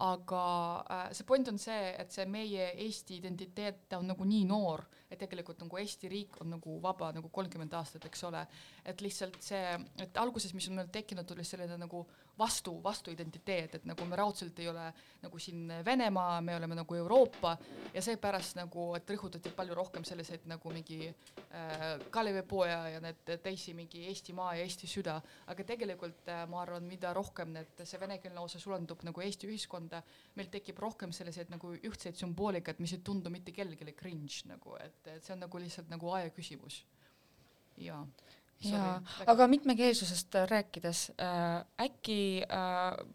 [0.00, 0.44] aga
[0.88, 5.18] äh, see point on see, et see meie Eesti identiteet on nagu nii noor, et
[5.18, 8.46] tegelikult nagu Eesti riik on nagu vaba nagu kolmkümmend aastat, eks ole.
[8.84, 12.04] et lihtsalt see, et alguses, mis on meil tekkinud, oli selline nagu
[12.40, 14.86] vastu, vastuidentiteet, et nagu me raudselt ei ole
[15.22, 17.56] nagu siin Venemaa, me oleme nagu Euroopa
[17.94, 23.74] ja seepärast nagu, et rõhutati palju rohkem selliseid nagu mingi äh, Kalevipoja ja need teisi
[23.76, 25.18] mingi Eestimaa ja Eesti süda,
[25.52, 30.02] aga tegelikult äh, ma arvan, mida rohkem need, see venekeelne osa sulandub nagu Eesti ühiskonda,
[30.38, 34.99] meil tekib rohkem selliseid nagu ühtseid sümboolikat, mis ei tundu mitte kellelegi cringe nagu, et,
[35.06, 36.84] et see on nagu lihtsalt nagu aja küsimus.
[37.76, 38.06] jaa
[38.64, 43.06] jaa, aga mitmekeelsusest rääkides äh, äkki äh,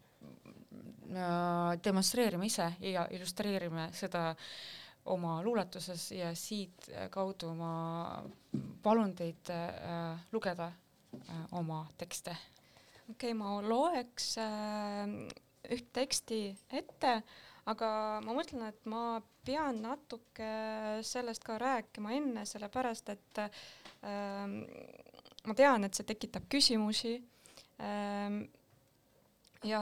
[1.12, 4.36] äh, demonstreerime ise ja illustreerime seda
[5.06, 7.72] oma luuletuses ja siit kaudu ma
[8.84, 12.36] palun teid äh, lugeda äh, oma tekste.
[13.10, 15.10] okei okay,, ma loeks äh,
[15.70, 16.40] üht teksti
[16.74, 17.22] ette,
[17.72, 17.90] aga
[18.26, 20.50] ma mõtlen, et ma pean natuke
[21.06, 23.50] sellest ka rääkima enne, sellepärast et äh,
[25.46, 27.18] ma tean, et see tekitab küsimusi.
[27.82, 28.46] Ähm,
[29.66, 29.82] ja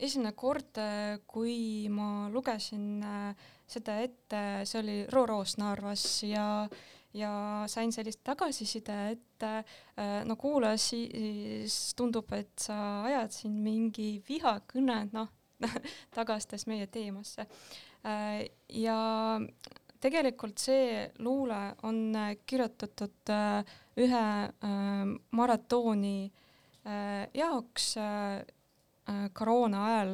[0.00, 0.80] esimene kord,
[1.28, 6.46] kui ma lugesin äh, seda ette, see oli Roroos Narvas ja,
[7.16, 7.32] ja
[7.68, 15.02] sain sellist tagasiside, et äh, no kuule, siis tundub, et sa ajad siin mingi vihakõne,
[15.12, 15.34] noh,
[16.16, 17.46] tagastes meie teemasse.
[18.06, 18.98] Äh, ja
[20.00, 22.14] tegelikult see luule on
[22.46, 23.32] kirjutatud
[23.98, 24.26] ühe
[25.34, 26.18] maratooni
[27.34, 27.88] jaoks
[29.34, 30.12] koroona ajal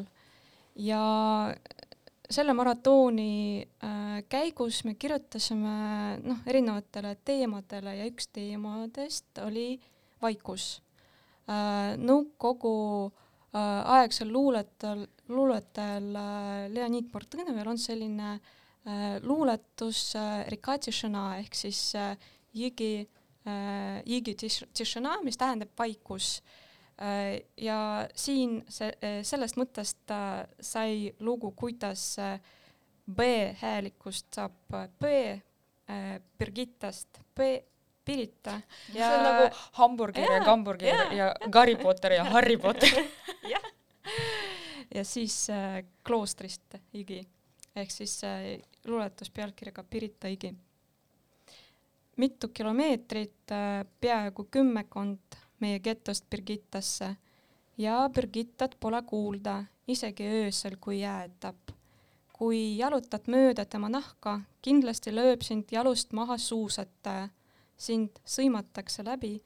[0.80, 1.02] ja
[2.30, 3.68] selle maratooni
[4.32, 5.74] käigus me kirjutasime
[6.24, 9.76] noh, erinevatele teemadele ja üks teemadest oli
[10.22, 10.80] vaikus.
[12.00, 12.76] nõukogu
[13.52, 16.10] aegsel luuletajal, luuletajal
[16.72, 22.14] Leonid Portõnevel on selline äh, luuletus äh, Rikati Šõna ehk siis äh,
[22.54, 23.08] Jigi,
[24.06, 26.38] Jigi Tišõna, mis tähendab vaikus.
[27.58, 27.78] ja
[28.14, 28.92] siin see,
[29.26, 30.14] sellest mõttest
[30.62, 32.04] sai lugu, kuidas
[33.04, 35.10] B-häälikust saab B,
[36.38, 37.50] Birgittast B,
[38.04, 38.60] Pirita.
[38.86, 39.50] see on nagu
[39.82, 43.02] hamburger ja, ja hamburger ja, ja Harry Potter ja Harry Potter
[43.52, 43.72] jah.
[44.94, 47.22] Ja siis äh, kloostrist Jigi
[47.76, 50.54] ehk siis äh, luuletus pealkirjaga Pirita higi.
[52.16, 57.16] mitu kilomeetrit, äh, peaaegu kümmekond meie getost Birgittasse
[57.78, 61.56] ja Birgittat pole kuulda, isegi öösel, kui jäätab.
[62.34, 67.28] kui jalutad mööda tema nahka, kindlasti lööb sind jalust maha suusataja,
[67.76, 69.42] sind sõimatakse läbi.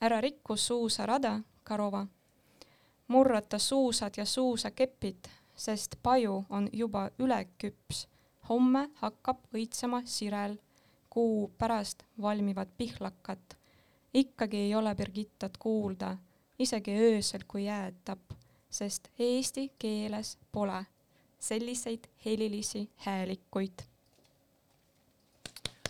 [0.00, 2.06] ära rikku suusarada, Karova.
[3.08, 8.06] Murrata suusad ja suusakepid, sest paju on juba üleküps
[8.48, 10.56] homme hakkab õitsema sirel,
[11.10, 13.56] kuu pärast valmivad pihlakad.
[14.14, 16.16] ikkagi ei ole Birgittat kuulda,
[16.58, 18.20] isegi öösel, kui jäätab,
[18.70, 20.86] sest eesti keeles pole
[21.38, 23.82] selliseid helilisi häälikuid.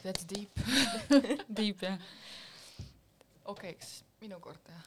[0.02, 0.50] That's deep
[1.56, 1.98] Deep jah.
[3.44, 4.82] okei okay,, kas minu kord jah?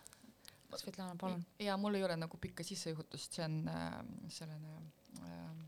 [0.75, 1.45] Svetlana, palun.
[1.59, 3.93] ja mul ei ole nagu pikka sissejuhatust, see on äh,
[4.33, 4.73] selline
[5.23, 5.67] äh,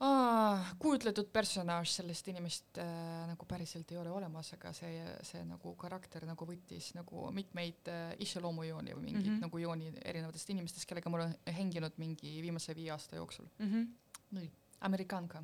[0.00, 5.72] ah, kujutletud personaaž, sellist inimest äh, nagu päriselt ei ole olemas, aga see, see nagu
[5.80, 9.48] karakter nagu võttis nagu mitmeid äh, iseloomujooni või mingeid mm -hmm.
[9.48, 13.72] nagu jooni erinevatest inimestest, kellega ma olen hänginud mingi viimase viie aasta jooksul mm.
[13.72, 13.88] -hmm.
[14.38, 14.50] nii,
[14.80, 15.42] Amerikanka.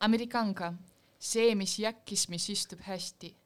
[0.00, 0.74] Amerikanka,
[1.18, 3.36] see, mis jäkkis, mis istub hästi.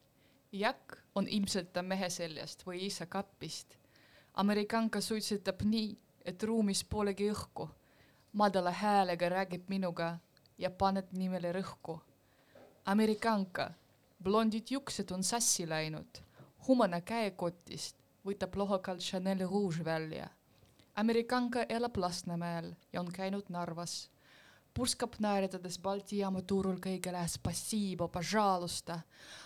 [0.52, 3.76] jakk on ilmselt ta mehe seljast või isa kapist.
[4.34, 7.68] Amerikanka suitsetab nii, et ruumis polegi õhku
[8.32, 10.18] madala häälega räägib minuga
[10.58, 11.98] ja paneb nimele rõhku.
[12.84, 13.70] Amerikanka,
[14.22, 16.22] blondid juuksed on sassi läinud,
[16.68, 20.28] humana käekotist võtab lohakalt Chanel Rouge välja.
[20.96, 24.10] Amerikanka elab Lasnamäel ja on käinud Narvas.
[25.18, 29.00] Naeratades Balti jaama turul kõigele Spasibo, Pažalusta.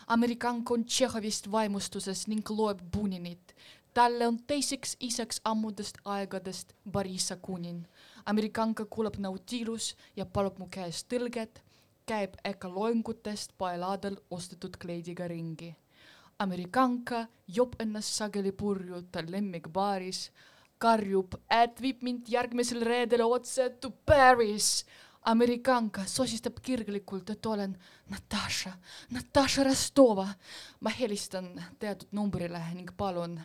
[0.08, 3.54] Amerikanka on Tšehhovist vaimustuses ning loeb Buninit.
[3.94, 7.86] talle on teiseks isaks ammudest aegadest Boris Akunin
[8.26, 11.60] Amerikanka kuulab Nautilus ja palub mu käest tõlget,
[12.10, 15.70] käib äkka loengutest paeladel ostetud kleidiga ringi.
[16.42, 20.24] Amerikanka job ennast sageli purju ta lemmikbaaris,
[20.82, 24.84] karjub, et viib mind järgmisel reedel otse to Paris.
[25.26, 27.78] Amerikanka sosistab kirglikult, et olen
[28.10, 28.72] Natasha,
[29.10, 30.28] Natasha Rostova.
[30.80, 33.40] ma helistan teatud numbrile ning palun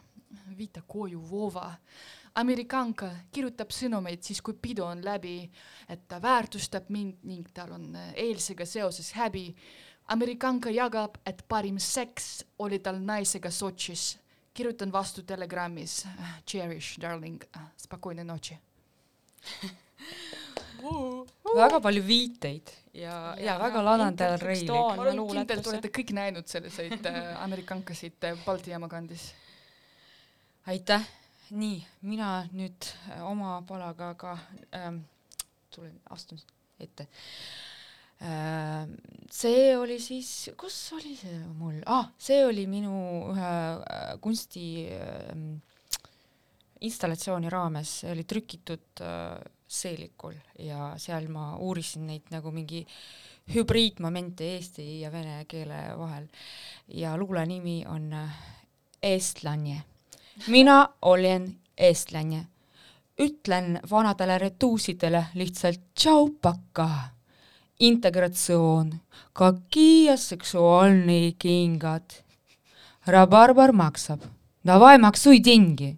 [0.58, 1.72] viita koju Vova.
[2.36, 5.50] amerikanka kirjutab sõnumeid siis, kui pidu on läbi,
[5.90, 9.56] et ta väärtustab mind ning tal on äh, eilsega seoses häbi.
[10.08, 14.18] amerikanka jagab, et parim seks oli tal naisega Sotšis.
[14.54, 16.06] kirjutan vastu telegrammis.
[16.46, 17.44] Cherish, darling,
[17.78, 18.58] spokojne notši.
[21.56, 24.62] Väga palju viiteid ja, ja väga Lana Del Rey'lik.
[24.62, 25.74] intertekstuaalne ma olen kindel, et jah.
[25.74, 29.32] olete kõik näinud selliseid äh, amerikankasid äh, Balti jaama kandis.
[30.68, 31.06] aitäh,
[31.52, 34.38] nii, mina nüüd äh, oma palaga ka
[34.76, 35.04] ähm,
[35.74, 36.42] tulen, astun
[36.80, 37.08] ette
[38.22, 38.96] ähm,.
[39.32, 42.94] see oli siis, kus oli see mul ah,, see oli minu
[43.32, 44.66] ühe äh, kunsti
[44.98, 45.62] ähm,
[46.82, 49.40] installatsiooni raames, see oli trükitud äh,
[49.72, 52.84] seelikul ja seal ma uurisin neid nagu mingi
[53.54, 56.28] hübriidmomente eesti ja vene keele vahel
[56.88, 58.34] ja luule nimi on äh,
[59.04, 59.84] Eestlane.
[60.48, 62.48] mina olen eestlane.
[63.20, 66.90] ütlen vanadele retuusidele lihtsalt tšau pakka.
[67.80, 68.94] integratsioon,
[69.34, 72.12] kakia seksuaalne kingad.
[73.08, 74.22] rabarbar maksab.
[74.68, 75.98] Davai, maksuid tingi.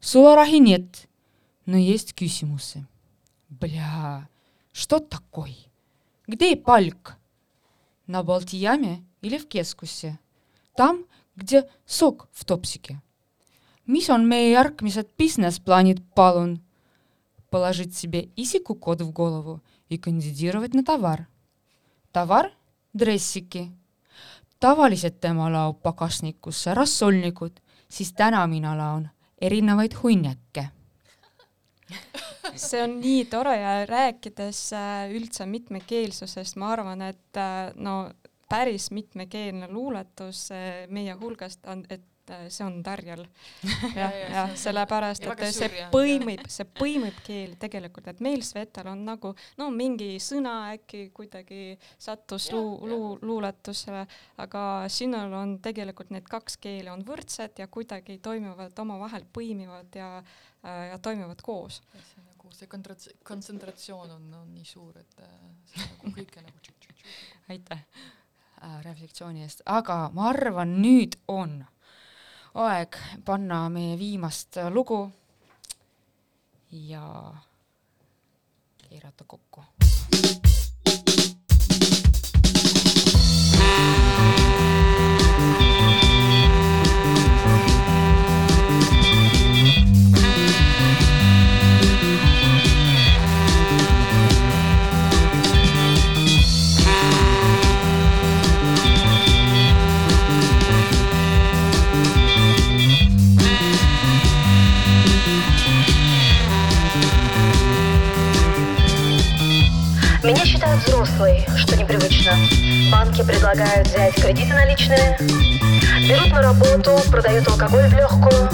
[0.00, 1.09] sularahi nii et
[1.69, 2.83] но есть küsimusi .
[3.49, 4.27] Бля ,
[4.71, 5.55] что такое ?
[6.27, 7.17] Где пальк ?
[8.07, 10.19] На Балтияме или в Кескусе ?
[10.75, 11.05] Там ,
[11.35, 13.01] где сок в топсике .
[13.87, 16.61] mis on meie järgmised business-plaanid , palun ?
[17.49, 21.27] Положить себе isикукод в голову и кандидировать на товар .
[22.11, 23.71] Товар – dressики .
[24.59, 27.59] tavaliselt tema laob pagasnikusse rassolnikud ,
[27.89, 29.09] siis täna mina laon
[29.41, 30.71] erinevaid hunniake .
[32.54, 38.10] see on nii tore ja rääkides äh, üldse mitmekeelsusest, ma arvan, et äh, no
[38.50, 42.06] päris mitmekeelne luuletus äh, meie hulgast on, et
[42.48, 43.24] see on Darjal.
[43.96, 45.90] jah, ja, jah, on- sellepärast, ja et see jah.
[45.90, 51.74] põimib, see põimib keeli tegelikult, et meil Svetal on nagu no mingi sõna äkki kuidagi
[51.98, 54.06] sattus luu, luu, luuletusele,
[54.44, 60.16] aga sinul on tegelikult need kaks keeli on võrdsed ja kuidagi toimivad omavahel, põimivad ja,
[60.62, 61.82] ja toimivad koos.
[62.50, 65.28] See nagu see kontrats-, kontsentratsioon on, on nii suur, et äh,
[65.70, 67.50] see nagu kõike nagu tšuk-tšuk-tšuk.
[67.50, 67.84] aitäh
[68.62, 71.64] äh, reflektsiooni eest, aga ma arvan, nüüd on
[72.54, 75.10] aeg panna meie viimast lugu
[76.70, 77.34] ja
[78.88, 79.64] keerata kokku.
[111.20, 112.32] Взрослой, что непривычно.
[112.90, 115.16] Банки предлагают взять кредиты наличные,
[116.08, 118.48] берут на работу, продают алкоголь в легкую.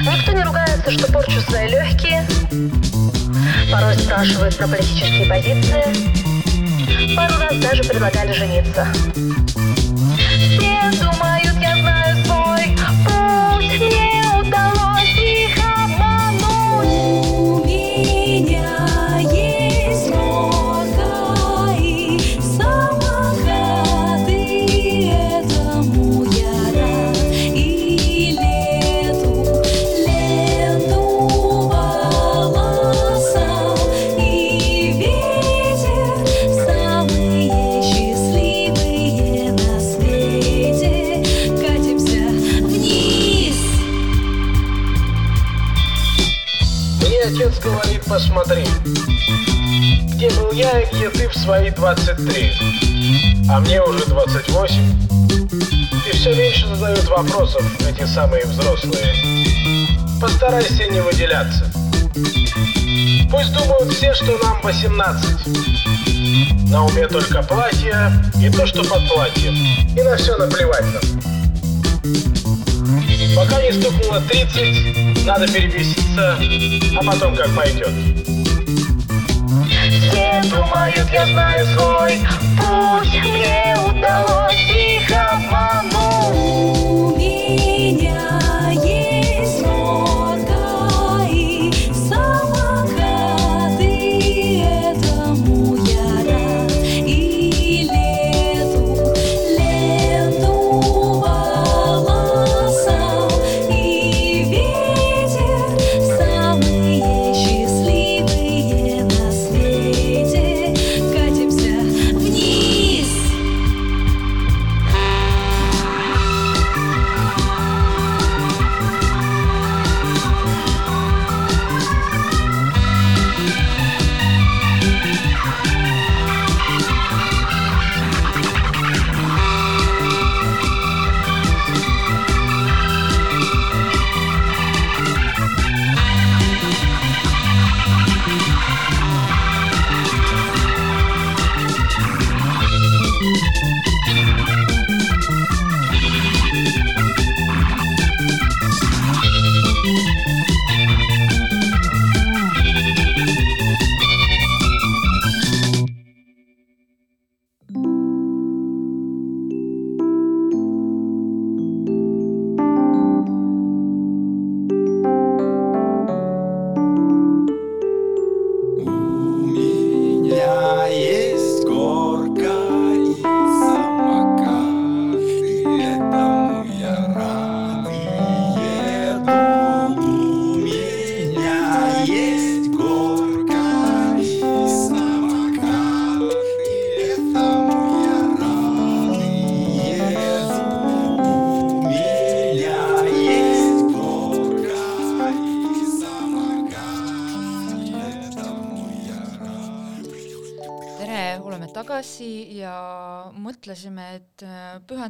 [0.00, 2.26] Никто не ругается, что порчу свои легкие.
[3.70, 7.14] Порой спрашивают про политические позиции.
[7.14, 8.86] Пару раз даже предлагали жениться.
[48.12, 48.66] Посмотри,
[50.12, 52.52] где был я и где ты в свои 23.
[53.48, 55.08] А мне уже 28.
[56.06, 59.14] И все меньше задают вопросов эти самые взрослые.
[60.20, 61.64] Постарайся не выделяться.
[63.30, 66.68] Пусть думают все, что нам 18.
[66.68, 69.54] На уме только платье и то, что под платьем.
[69.96, 71.02] И на все наплевать нам.
[73.34, 76.38] Пока не стукнуло 30, надо перебеситься,
[76.96, 77.90] а потом как пойдет.
[80.10, 82.18] Все думают, я знаю свой
[82.58, 83.22] путь.
[83.22, 86.81] Мне удалось их обмануть.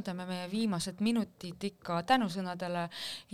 [0.02, 2.88] Äh, pühendame meie viimased minutid ikka tänusõnadele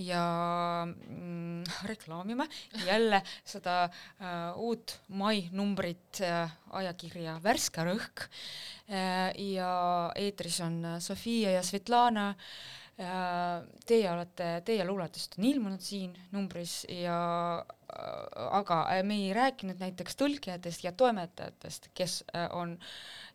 [0.05, 2.47] ja mm, reklaamime
[2.87, 8.29] jälle seda äh, uut mai numbrit äh, ajakirja Värske Rõhk.
[8.89, 12.35] Äh, ja eetris on äh, Sofia ja Svetlana.
[12.99, 17.19] Äh, Teie olete, teie luuletust on ilmunud siin numbris ja
[17.65, 22.77] äh, aga äh, me ei rääkinud näiteks tõlkijatest ja toimetajatest, kes äh, on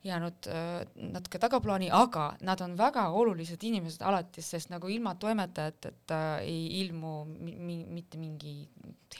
[0.04, 6.20] jäänud äh, natuke tagaplaani, aga nad on väga olulised inimesed alati, sest nagu ilma toimetajateta
[6.44, 8.56] ei ilmu mi mi mitte mingi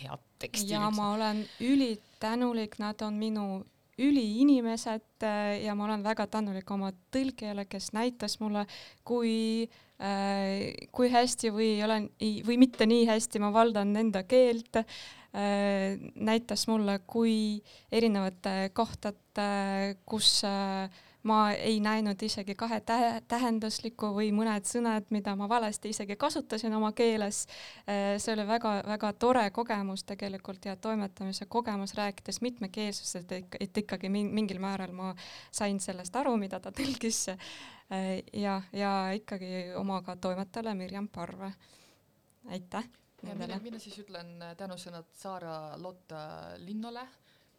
[0.02, 3.64] head teksti ja ma olen ülitänulik, nad on minu
[3.98, 8.66] üliinimesed äh, ja ma olen väga tänulik oma tõlkijale, kes näitas mulle,
[9.06, 9.70] kui
[10.02, 12.00] äh,, kui hästi või ei ole
[12.48, 15.02] või mitte nii hästi ma valdan enda keelt äh,,
[16.16, 20.90] näitas mulle, kui erinevate kohtade, kus äh,
[21.24, 26.74] ma ei näinud isegi kahe tä- tähenduslikku või mõned sõnad, mida ma valesti isegi kasutasin
[26.76, 27.46] oma keeles
[27.88, 34.32] Eh, see oli väga-väga tore kogemus tegelikult ja toimetamise kogemus, rääkides mitmekeelsusest, et, ikkagi min-
[34.34, 35.16] mingil määral ma
[35.52, 37.28] sain sellest aru, mida ta tõlgis.
[38.34, 41.54] ja, ja ikkagi oma ka toimetajale Mirjam Parve.
[42.50, 46.24] aitäh nendele., mina siis ütlen äh, tänusõnad Saara Lotta
[46.62, 47.06] Linnole,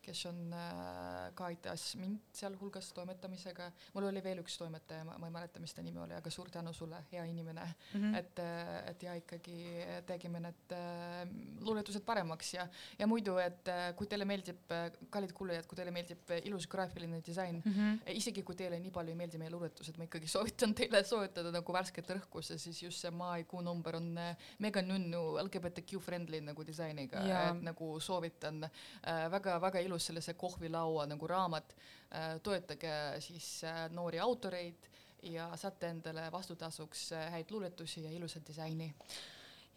[0.05, 5.35] kes on äh, ka aitas mind sealhulgas toimetamisega, mul oli veel üks toimetaja, ma ei
[5.35, 8.01] mäleta, mis ta nimi oli, aga suur tänu sulle, hea inimene mm.
[8.01, 8.19] -hmm.
[8.19, 8.43] et,
[8.91, 9.59] et ja ikkagi
[10.07, 11.25] tegime need äh,
[11.61, 14.71] luuletused paremaks ja, ja muidu, et äh, kui teile meeldib,
[15.11, 18.11] kallid kuulajad, kui teile meeldib äh, ilus graafiline disain, Mm -hmm.
[18.11, 21.73] isegi kui teile nii palju ei meeldi meie luuletused, ma ikkagi soovitan teile soetada nagu
[21.73, 26.67] värsket õhku, sest siis just see maikuu number on äh, mega nunnu LGBTQ friendly nagu
[26.67, 33.87] disainiga, et nagu soovitan äh, väga-väga ilus sellise kohvilaua nagu raamat äh,, toetage siis äh,
[33.91, 34.91] noori autoreid
[35.31, 38.95] ja saate endale vastutasuks äh, häid luuletusi ja ilusat disaini.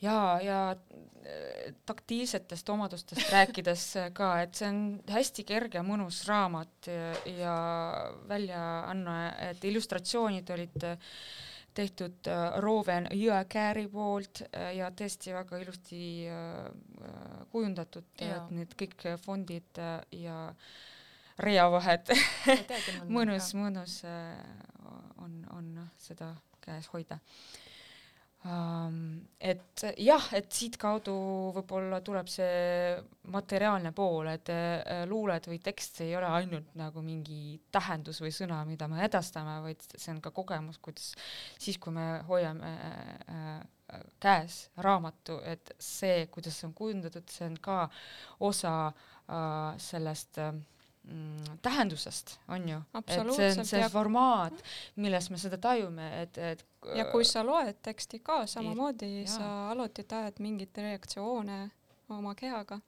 [0.01, 0.75] ja, ja
[1.85, 7.57] taktiilsetest omadustest rääkides ka, et see on hästi kerge, mõnus raamat ja, ja
[8.29, 9.17] väljaanne,
[9.49, 11.11] et illustratsioonid olid äh,
[11.77, 16.01] tehtud äh, Rooven Jõekääri poolt äh, ja tõesti väga ilusti
[16.31, 16.69] äh,
[17.51, 19.81] kujundatud, et need kõik fondid
[20.15, 20.37] ja
[21.43, 22.09] reavahed
[23.17, 23.99] mõnus, mõnus
[25.21, 25.69] on, on
[26.01, 27.19] seda käes hoida.
[28.47, 31.13] Et jah, et siitkaudu
[31.57, 32.93] võib-olla tuleb see
[33.33, 38.61] materiaalne pool, et äh, luuled või tekst ei ole ainult nagu mingi tähendus või sõna,
[38.69, 41.11] mida me edastame, vaid see on ka kogemus, kuidas
[41.59, 47.51] siis, kui me hoiame äh, äh, käes raamatu, et see, kuidas see on kujundatud, see
[47.51, 47.83] on ka
[48.47, 48.73] osa
[49.83, 50.55] sellest äh,
[51.61, 53.21] tähendusest, on ju, et see
[53.59, 54.53] on see ja- formaat,
[54.95, 60.03] milles me seda tajume, et, et ja kui sa loed teksti ka samamoodi, sa alati
[60.03, 61.59] tajud mingeid reaktsioone
[62.09, 62.79] oma kehaga.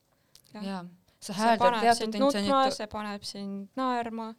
[0.53, 0.83] jaa,
[1.19, 4.33] sa hääldad teatud intsioonitu- see paneb sind naerma,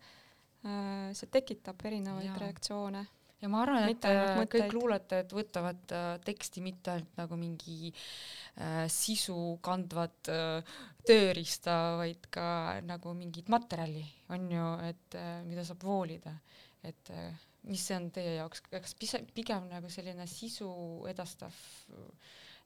[1.17, 2.39] see tekitab erinevaid Jaa.
[2.39, 3.07] reaktsioone.
[3.41, 4.73] ja ma arvan, et äh, kõik mõtteid.
[4.77, 10.61] luuletajad võtavad äh, teksti mitte ainult nagu mingi äh, sisu kandvat äh,
[11.07, 16.35] tööriista, vaid ka nagu mingit materjali, on ju, et äh, mida saab voolida,
[16.83, 17.33] et äh,
[17.71, 20.71] mis see on teie jaoks, kas pise- pigem nagu selline sisu
[21.11, 21.53] edastav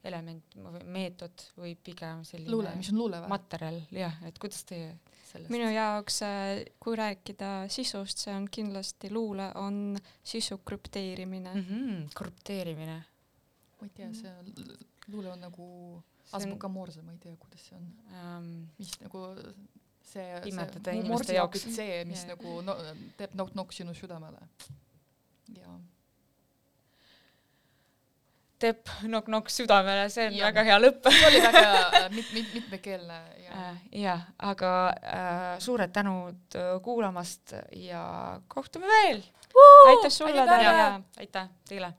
[0.05, 3.31] element või meetod või pigem selline luule, mis on luule või?
[3.33, 4.91] materjal, jah, et kuidas teie
[5.31, 5.51] sellest?
[5.53, 6.19] Minu jaoks,
[6.85, 11.55] kui rääkida sisust, see on kindlasti luule, on sisu krüpteerimine.
[11.55, 11.65] Mm.
[11.71, 12.99] -hmm, krüpteerimine.
[13.81, 14.77] Ma ei tea, see on-
[15.09, 15.65] luule on nagu
[16.33, 19.25] Azbuka Morse, ma ei tea, kuidas see on, ähm, mis nagu
[20.03, 21.67] see, see Morse jaoks.
[21.75, 22.35] see, mis Jaa.
[22.35, 22.77] nagu no,
[23.19, 24.41] teeb nokk-nokk sinu südamele.
[25.59, 25.77] jaa.
[28.65, 30.51] teeb nokk-nokk südamele, see on Jah.
[30.51, 33.83] väga hea lõpp see oli väga äh, mit-, mit-, mitmekeelne ja äh,.
[34.05, 39.23] jah, aga äh, suured tänud äh, kuulamast ja kohtume veel.
[39.91, 40.89] aitäh sulle, Tarja!
[41.21, 41.95] aitäh teile